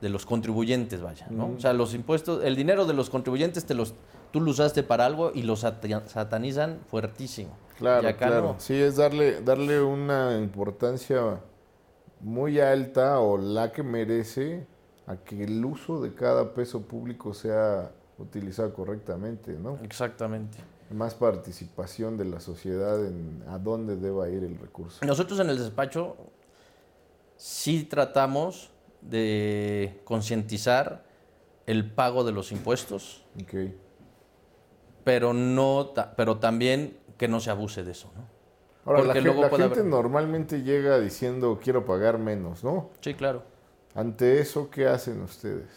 [0.00, 1.26] de los contribuyentes, vaya.
[1.30, 1.54] ¿no?
[1.56, 3.94] O sea, los impuestos, el dinero de los contribuyentes te los,
[4.30, 7.56] tú lo usaste para algo y los satanizan fuertísimo.
[7.78, 8.54] Claro, claro.
[8.58, 11.40] Sí, es darle, darle una importancia
[12.20, 14.66] muy alta o la que merece
[15.10, 19.76] a que el uso de cada peso público sea utilizado correctamente, ¿no?
[19.82, 20.58] Exactamente.
[20.90, 25.04] Más participación de la sociedad en a dónde deba ir el recurso.
[25.04, 26.16] Nosotros en el despacho
[27.36, 31.04] sí tratamos de concientizar
[31.66, 33.24] el pago de los impuestos.
[33.42, 33.76] Okay.
[35.02, 38.24] Pero no pero también que no se abuse de eso, ¿no?
[38.84, 42.90] Ahora, la, Porque luego la gente haber- normalmente llega diciendo quiero pagar menos, ¿no?
[43.00, 43.42] Sí, claro.
[43.94, 45.68] Ante eso, ¿qué hacen ustedes?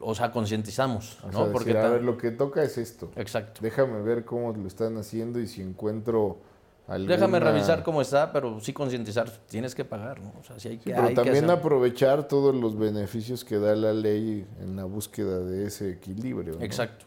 [0.00, 1.52] O sea, concientizamos, O ¿no?
[1.52, 3.10] Porque a ver, lo que toca es esto.
[3.16, 3.60] Exacto.
[3.62, 6.38] Déjame ver cómo lo están haciendo y si encuentro
[6.86, 7.14] alguna...
[7.16, 10.32] Déjame revisar cómo está, pero sí concientizar, tienes que pagar, ¿no?
[10.40, 13.44] O sea, sí hay Sí, que, pero hay que también hacer- aprovechar todos los beneficios
[13.44, 16.54] que da la ley en la búsqueda de ese equilibrio.
[16.54, 16.62] ¿no?
[16.64, 17.06] Exacto.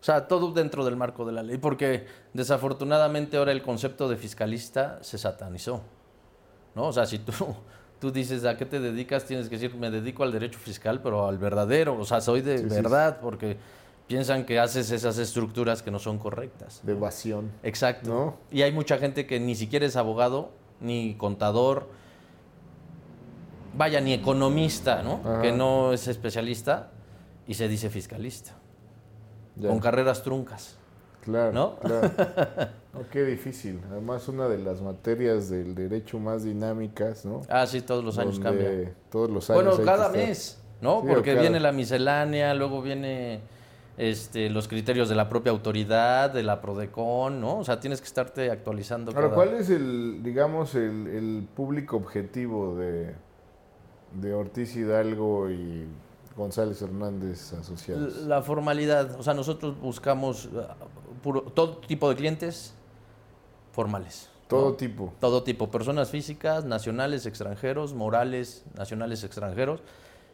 [0.00, 4.16] O sea, todo dentro del marco de la ley, porque desafortunadamente ahora el concepto de
[4.16, 5.82] fiscalista se satanizó.
[6.76, 6.84] ¿No?
[6.88, 7.32] O sea, si tú,
[8.00, 11.26] tú dices a qué te dedicas, tienes que decir, me dedico al derecho fiscal, pero
[11.26, 11.98] al verdadero.
[11.98, 13.56] O sea, soy de Sí, sí, verdad, porque
[14.06, 16.80] piensan que haces esas estructuras que no son correctas.
[16.84, 17.50] De evasión.
[17.62, 18.08] Exacto.
[18.08, 18.36] ¿No?
[18.50, 21.88] Y hay mucha gente que ni siquiera es abogado, ni contador,
[23.76, 25.20] vaya, ni economista, ¿no?
[25.24, 25.42] Ajá.
[25.42, 26.90] Que no es especialista
[27.46, 28.52] y se dice fiscalista,
[29.56, 29.68] Ya.
[29.68, 30.75] con carreras truncas.
[31.26, 31.76] Claro, ¿no?
[31.80, 32.10] claro.
[32.96, 33.78] No, qué difícil.
[33.90, 37.42] Además, una de las materias del derecho más dinámicas, ¿no?
[37.50, 38.94] Ah, sí, todos los años Donde cambia.
[39.10, 39.64] Todos los años.
[39.76, 41.02] Bueno, cada mes, ¿no?
[41.02, 43.40] Sí, Porque cada- viene la miscelánea, luego viene
[43.98, 47.58] este, los criterios de la propia autoridad, de la PRODECON, ¿no?
[47.58, 49.10] O sea, tienes que estarte actualizando.
[49.10, 53.14] Ahora, cada- ¿cuál es el, digamos, el, el público objetivo de,
[54.18, 55.84] de Ortiz Hidalgo y
[56.34, 58.22] González Hernández asociados?
[58.22, 60.48] La formalidad, o sea, nosotros buscamos
[61.26, 62.72] puro- todo tipo de clientes
[63.72, 64.28] formales.
[64.42, 64.48] ¿no?
[64.48, 65.12] Todo tipo.
[65.20, 69.80] Todo tipo, personas físicas, nacionales, extranjeros, morales, nacionales, extranjeros.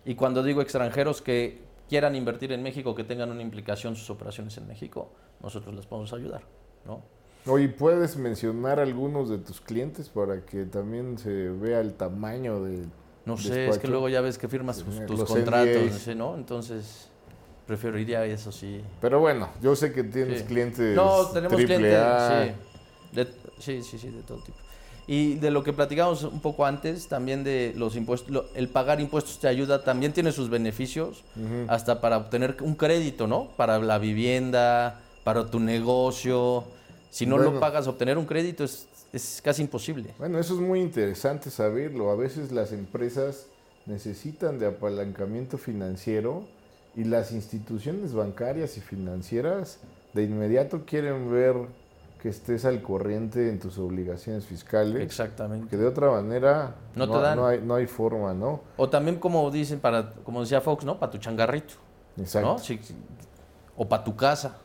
[0.04, 4.56] Y cuando digo extranjeros que quieran invertir en México, que tengan una implicación sus operaciones
[4.58, 5.08] en México,
[5.42, 6.42] nosotros les podemos ayudar,
[6.86, 7.00] ¿no?
[7.46, 12.84] Oye, ¿puedes mencionar algunos de tus clientes para que también se vea el tamaño de...
[13.24, 13.88] No sé, es que despacho?
[13.88, 15.98] luego ya ves que firmas tus, tus contratos, NDAs.
[16.00, 16.34] ¿sí, ¿no?
[16.34, 17.08] Entonces,
[17.66, 18.80] preferiría eso sí.
[19.00, 20.46] Pero bueno, yo sé que tienes Sí.
[20.46, 22.44] clientes No, tenemos triple clientes, A.
[22.44, 23.16] sí.
[23.16, 24.58] De- sí, sí, sí, de todo tipo.
[25.06, 29.00] Y de lo que platicamos un poco antes, también de los impuestos, lo- el pagar
[29.00, 31.24] impuestos te ayuda, también tiene sus beneficios,
[31.68, 33.48] hasta para obtener un crédito, ¿no?
[33.56, 36.64] Para la vivienda, para tu negocio.
[37.10, 37.52] Si no Bueno.
[37.52, 40.14] lo pagas, obtener un crédito es, es casi imposible.
[40.18, 42.10] Bueno, eso es muy interesante saberlo.
[42.10, 43.46] A veces las empresas
[43.86, 46.44] necesitan de apalancamiento financiero
[46.94, 49.78] y las instituciones bancarias y financieras
[50.12, 51.54] de inmediato quieren ver
[52.20, 55.02] que estés al corriente en tus obligaciones fiscales.
[55.02, 55.68] Exactamente.
[55.68, 57.36] Que de otra manera No te dan.
[57.36, 58.60] no hay, no hay forma, ¿no?
[58.76, 60.98] O también como dicen, para, como decía Fox, ¿no?
[61.00, 61.74] Para tu changarrito.
[62.16, 62.58] Exacto.
[62.58, 62.78] sí.
[63.76, 64.56] O para tu casa.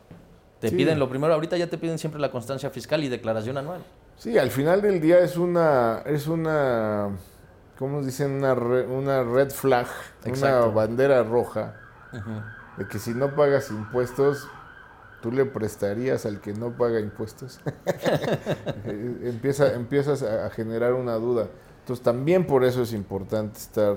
[0.60, 0.76] Te Sí.
[0.76, 3.80] piden lo primero, ahorita ya te piden siempre la constancia fiscal y declaración anual.
[4.16, 7.08] Sí, al final del día es una, es una,
[7.78, 8.32] ¿cómo dicen?
[8.32, 9.86] Una, re- una red flag,
[10.26, 11.74] una bandera roja,
[12.76, 14.46] de que si no pagas impuestos,
[15.22, 17.60] tú le prestarías al que no paga impuestos.
[18.84, 21.48] Eh, Empieza, empiezas a generar una duda.
[21.80, 23.96] Entonces también por eso es importante estar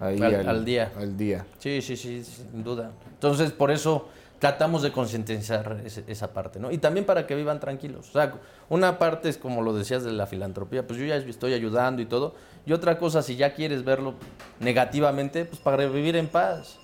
[0.00, 0.92] ahí Al- al día.
[0.96, 1.44] al día.
[1.58, 2.92] Sí, sí, sí, sin duda.
[3.12, 6.70] Entonces, por eso tratamos de concientizar esa parte, ¿no?
[6.70, 8.08] Y también para que vivan tranquilos.
[8.10, 8.34] O sea,
[8.68, 12.06] una parte es como lo decías de la filantropía, pues yo ya estoy ayudando y
[12.06, 12.34] todo.
[12.66, 14.14] Y otra cosa, si ya quieres verlo
[14.60, 16.78] negativamente, pues para vivir en paz,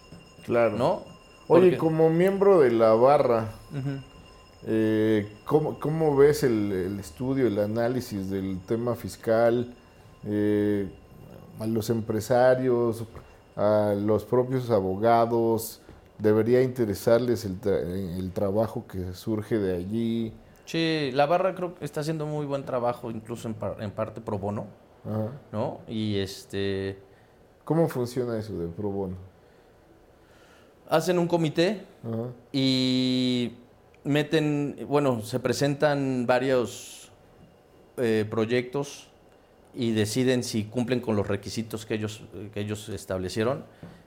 [0.49, 0.77] Claro.
[0.77, 1.03] ¿no?
[1.47, 3.51] Oye, Porque- como miembro de la barra.
[4.67, 9.73] Eh, ¿cómo, cómo ves el, el estudio, el análisis del tema fiscal?
[10.25, 10.89] eh,
[11.61, 13.05] a los empresarios,
[13.57, 15.81] a los propios abogados,
[16.19, 20.33] ¿debería interesarles el, tra- el trabajo que surge de allí?
[20.67, 24.21] Sí, la barra creo que está haciendo muy buen trabajo, incluso en, par- en parte
[24.21, 24.67] pro bono,
[25.05, 25.31] Ajá.
[25.53, 25.79] ¿no?
[25.87, 26.99] Y este
[27.65, 29.17] ¿Cómo funciona eso de pro bono?
[30.89, 31.82] Hacen un comité
[32.53, 33.53] y
[34.05, 37.11] meten, bueno, se presentan varios
[37.97, 39.09] eh, proyectos
[39.74, 42.22] y deciden si cumplen con los requisitos que ellos,
[42.53, 43.64] que ellos establecieron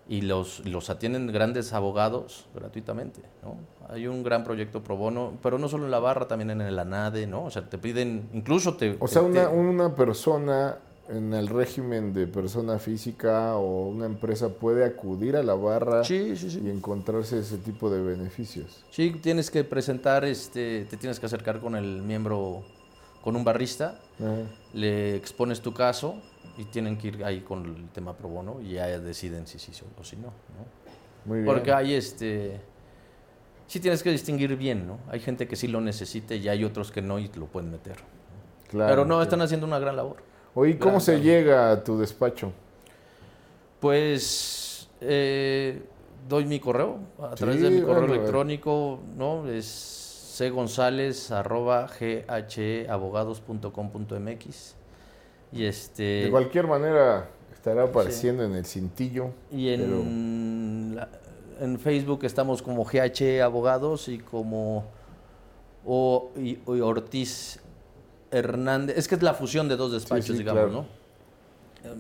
[0.09, 3.55] y los, los atienden grandes abogados gratuitamente, ¿no?
[3.93, 6.77] Hay un gran proyecto pro bono, pero no solo en la barra, también en el
[6.79, 7.45] ANADE, ¿no?
[7.45, 8.97] O sea, te piden, incluso te...
[8.99, 10.77] O sea, te- una, una persona
[11.11, 16.35] en el régimen de persona física o una empresa puede acudir a la barra Sí,
[16.37, 16.61] sí, sí.
[16.65, 18.83] y encontrarse ese tipo de beneficios.
[18.91, 22.63] Sí, tienes que presentar, este, te tienes que acercar con el miembro,
[23.23, 24.35] con un barrista, Ajá.
[24.73, 26.15] le expones tu caso
[26.57, 29.71] y tienen que ir ahí con el tema pro bono y ya deciden si sí
[29.99, 30.65] o si no, ¿no?
[31.25, 31.45] Muy bien.
[31.45, 32.59] Porque hay este
[33.67, 34.97] sí tienes que distinguir bien, ¿no?
[35.09, 37.97] Hay gente que sí lo necesita y hay otros que no y lo pueden meter.
[38.69, 40.17] Claro, Pero no, están haciendo una gran labor.
[40.53, 42.51] Oye, ¿cómo se llega a tu despacho?
[43.79, 45.81] Pues eh,
[46.27, 49.47] doy mi correo a través de mi correo bueno, electrónico, ¿no?
[49.47, 49.99] Es
[50.53, 54.75] cgonzález arroba gheabogados.com.mx
[55.51, 59.29] y este De cualquier manera estará apareciendo en el cintillo.
[59.51, 61.09] y en, la-
[61.59, 64.85] en Facebook estamos como GH Abogados y como
[65.85, 67.59] o, y- y Ortiz
[68.31, 68.97] Hernández.
[68.97, 70.87] Es que es la fusión de dos despachos, sí, digamos, claro.
[70.87, 71.01] ¿no?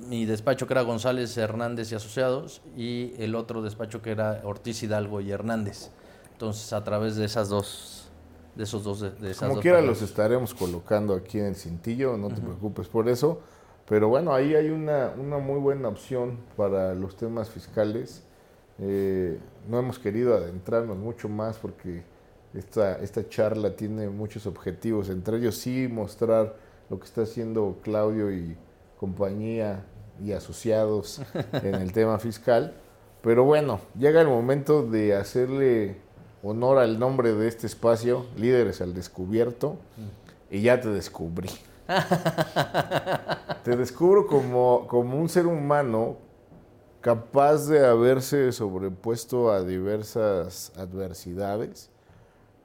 [0.07, 4.83] Mi despacho que era González Hernández y Asociados y el otro despacho que era Ortiz
[4.83, 5.89] Hidalgo y Hernández.
[6.33, 8.09] Entonces, a través de esas dos,
[8.55, 12.15] de esos dos, de, esas Como dos quiera los estaremos colocando aquí en el cintillo,
[12.17, 13.41] no te preocupes por eso.
[13.87, 18.23] Pero bueno, ahí hay una, una muy buena opción para los temas fiscales.
[18.79, 22.03] Eh, no hemos querido adentrarnos mucho más porque
[22.53, 26.55] esta, esta charla tiene muchos objetivos, entre ellos sí mostrar
[26.89, 28.57] lo que está haciendo Claudio y
[28.99, 29.85] compañía
[30.23, 31.21] y asociados
[31.53, 32.73] en el tema fiscal.
[33.21, 35.97] Pero bueno, llega el momento de hacerle
[36.43, 39.77] honor al nombre de este espacio, Líderes al Descubierto,
[40.49, 41.49] y ya te descubrí.
[43.63, 46.17] te descubro como, como un ser humano
[47.01, 51.90] capaz de haberse sobrepuesto a diversas adversidades,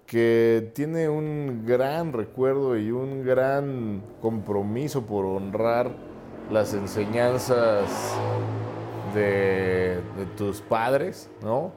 [0.07, 5.91] que tiene un gran recuerdo y un gran compromiso por honrar
[6.51, 7.91] las enseñanzas
[9.15, 10.01] de,
[10.37, 11.73] tus padres, ¿no?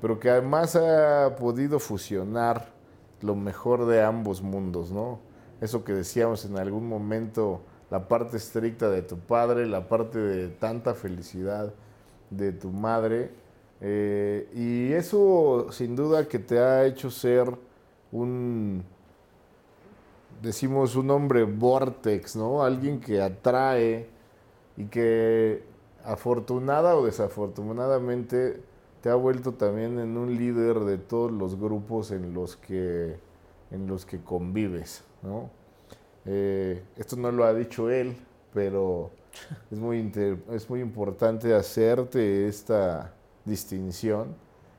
[0.00, 2.72] Pero que además ha podido fusionar
[3.20, 5.20] lo mejor de ambos mundos, ¿no?
[5.60, 7.60] Eso que decíamos en algún momento,
[7.90, 11.72] la parte estricta de tu padre, la parte de tanta felicidad
[12.30, 13.30] de tu madre.
[13.80, 17.50] Eh, y eso sin duda que te ha hecho ser
[18.12, 18.84] un,
[20.42, 22.62] decimos, un hombre vortex, ¿no?
[22.62, 24.06] Alguien que atrae
[24.76, 25.62] y que
[26.04, 28.60] afortunada o desafortunadamente
[29.02, 33.16] te ha vuelto también en un líder de todos los grupos en los que,
[33.70, 35.50] en los que convives, ¿no?
[36.26, 38.16] Eh, esto no lo ha dicho él,
[38.54, 39.10] pero
[39.70, 43.14] es muy, inter- es muy importante hacerte esta
[43.44, 44.34] distinción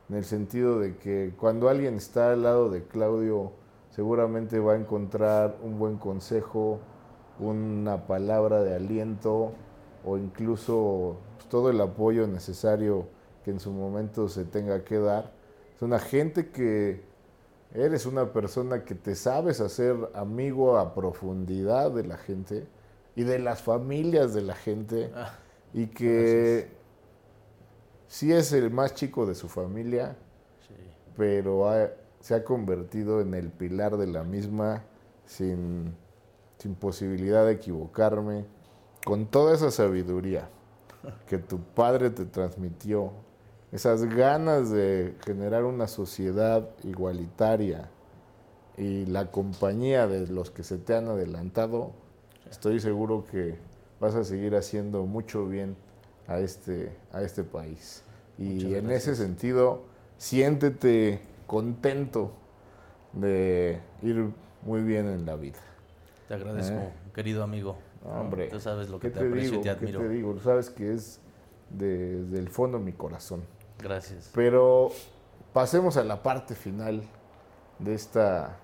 [0.09, 3.53] en el sentido de que cuando alguien está al lado de Claudio
[3.91, 6.80] seguramente va a encontrar un buen consejo,
[7.39, 9.53] una palabra de aliento
[10.05, 13.07] o incluso pues, todo el apoyo necesario
[13.43, 15.32] que en su momento se tenga que dar.
[15.76, 17.03] Es una gente que
[17.74, 22.68] eres una persona que te sabes hacer amigo a profundidad de la gente
[23.16, 25.34] y de las familias de la gente Ah,
[25.74, 26.80] y que
[28.12, 30.18] sí es el más chico de su familia,
[30.68, 30.74] sí.
[31.16, 34.84] pero ha- se ha convertido en el pilar de la misma
[35.26, 35.95] sin,
[36.57, 38.43] sin posibilidad de equivocarme,
[39.05, 40.49] con toda esa sabiduría
[41.28, 43.14] que tu padre te transmitió,
[43.72, 47.89] esas ganas de generar una sociedad igualitaria
[48.78, 51.91] y la compañía de los que se te han adelantado,
[52.49, 53.57] estoy seguro que
[54.01, 55.78] vas a seguir haciendo mucho bien
[56.34, 58.03] a este, a este país.
[58.38, 59.84] Y en ese sentido,
[60.17, 62.32] siéntete contento
[63.13, 64.29] de ir
[64.63, 65.59] muy bien en la vida.
[66.27, 66.93] Te agradezco, Eh.
[67.13, 67.77] querido amigo.
[68.03, 69.61] Hombre, Tú sabes lo ¿qué que te, te, aprecio digo?
[69.61, 69.99] y te ¿Qué admiro.
[69.99, 70.39] te digo?
[70.39, 71.19] Sabes que es
[71.69, 73.43] de- desde el fondo de mi corazón.
[73.79, 74.32] Gracias.
[74.34, 74.91] Pero
[75.53, 77.03] pasemos a la parte final
[77.79, 78.57] de esta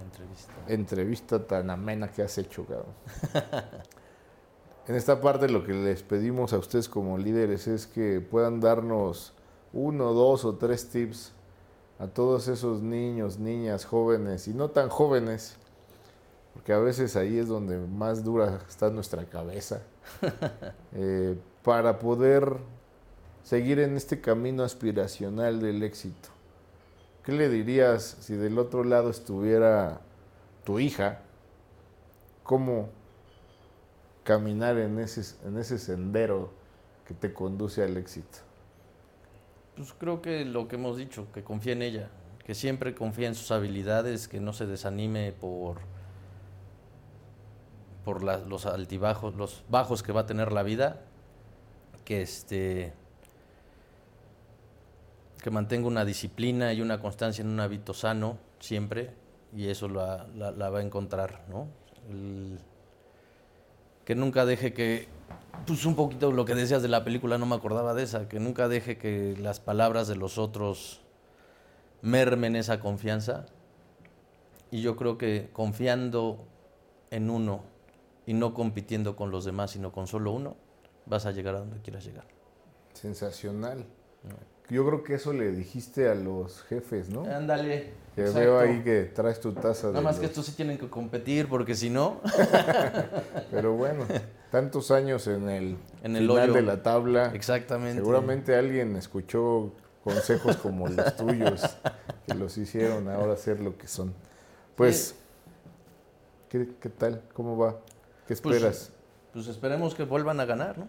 [0.00, 0.52] Entrevista.
[0.68, 2.92] entrevista tan amena que has hecho, cabrón.
[4.86, 9.32] en esta parte lo que les pedimos a ustedes como líderes es que puedan darnos
[9.72, 11.32] uno, dos o tres tips
[11.98, 15.56] a todos esos niños, niñas, jóvenes y no tan jóvenes,
[16.52, 19.82] porque a veces ahí es donde más dura está nuestra cabeza,
[20.92, 22.56] eh, para poder
[23.42, 26.28] seguir en este camino aspiracional del éxito.
[27.22, 30.00] ¿Qué le dirías si del otro lado estuviera
[30.62, 31.20] tu hija?
[32.42, 32.90] ¿Cómo
[34.24, 36.52] caminar en ese, en ese sendero
[37.06, 38.38] que te conduce al éxito?
[39.76, 42.08] Pues creo que lo que hemos dicho, que confía en ella,
[42.44, 45.78] que siempre confía en sus habilidades, que no se desanime por
[48.04, 51.00] por los altibajos, los bajos que va a tener la vida,
[52.04, 52.92] que este
[55.42, 59.10] que mantenga una disciplina y una constancia en un hábito sano siempre
[59.54, 61.68] y eso la, la- va a encontrar, ¿no?
[64.04, 65.08] Que nunca deje que
[65.66, 68.38] pues un poquito lo que decías de la película, no me acordaba de esa, que
[68.38, 71.00] nunca deje que las palabras de los otros
[72.02, 73.46] mermen esa confianza.
[74.70, 76.44] Y yo creo que confiando
[77.10, 77.62] en uno
[78.26, 80.56] y no compitiendo con los demás, sino con solo uno,
[81.06, 82.26] vas a llegar a donde quieras llegar.
[82.92, 83.86] Sensacional.
[84.70, 87.22] Yo creo que eso le dijiste a los jefes, ¿no?
[87.24, 87.92] Ándale.
[88.14, 88.40] Que exacto.
[88.40, 91.48] veo ahí que traes tu taza Nada de más que estos sí tienen que competir
[91.48, 92.20] porque si no,
[93.50, 94.04] Pero bueno,
[94.52, 96.52] tantos años en el, En el final hoyo.
[96.54, 97.32] de la tabla.
[97.34, 97.96] exactamente.
[98.00, 99.72] Seguramente alguien escuchó
[100.04, 101.76] consejos como los tuyos
[102.26, 104.14] que los hicieron ahora ser lo que son.
[104.76, 105.16] Pues,
[106.48, 107.22] ¿qué, qué tal?
[107.32, 107.80] ¿Cómo va?
[108.28, 108.92] ¿Qué Pues, esperas?
[109.32, 110.86] Pues esperemos que vuelvan a ganar, ¿no?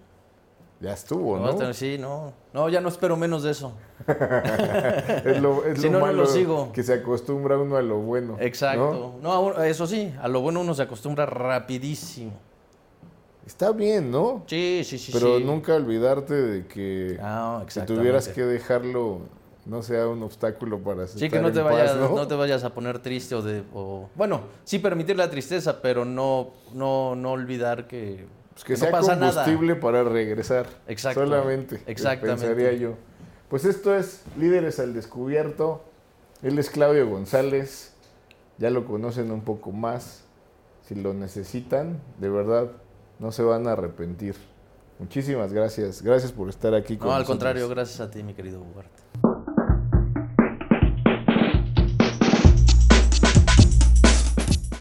[0.80, 1.55] Ya estuvo, ¿no?
[1.55, 2.34] tener- Sí, no.
[2.53, 3.73] No, ya no espero menos de eso.
[5.26, 6.71] Es lo, es Si lo no, no lo sigo.
[6.73, 8.34] que se acostumbra uno a lo bueno.
[8.38, 8.41] ¿no?
[8.43, 9.15] Exacto.
[9.21, 12.34] No, eso sí, a lo bueno uno se acostumbra rapidísimo.
[13.45, 14.43] Está bien, ¿no?
[14.47, 15.11] Sí, sí, sí.
[15.13, 15.43] Pero sí.
[15.43, 19.19] nunca olvidarte de que Ah, tuvieras que dejarlo,
[19.67, 22.09] no sea un obstáculo para Sí, que no te, paz, vayas, ¿no?
[22.15, 22.28] ¿no?
[22.28, 23.63] te vayas a poner triste o de...
[23.73, 28.89] o- bueno, sí permitir la tristeza, pero no, no, no olvidar que, Pues que sea
[28.89, 29.43] no pasa nada.
[29.43, 30.65] combustible para regresar.
[30.87, 31.19] Exacto.
[31.23, 31.81] Solamente.
[31.85, 32.45] Exactamente.
[32.47, 32.95] Pensaría yo.
[33.49, 35.83] Pues esto es Líderes al Descubierto.
[36.41, 37.93] Él es Claudio González.
[38.57, 40.23] Ya lo conocen un poco más.
[40.87, 42.71] Si lo necesitan, de verdad,
[43.19, 44.35] no se van a arrepentir.
[44.99, 46.01] Muchísimas gracias.
[46.01, 47.37] Gracias por estar aquí con No, al nosotros.
[47.37, 49.03] contrario, gracias a ti, mi querido Ugarte.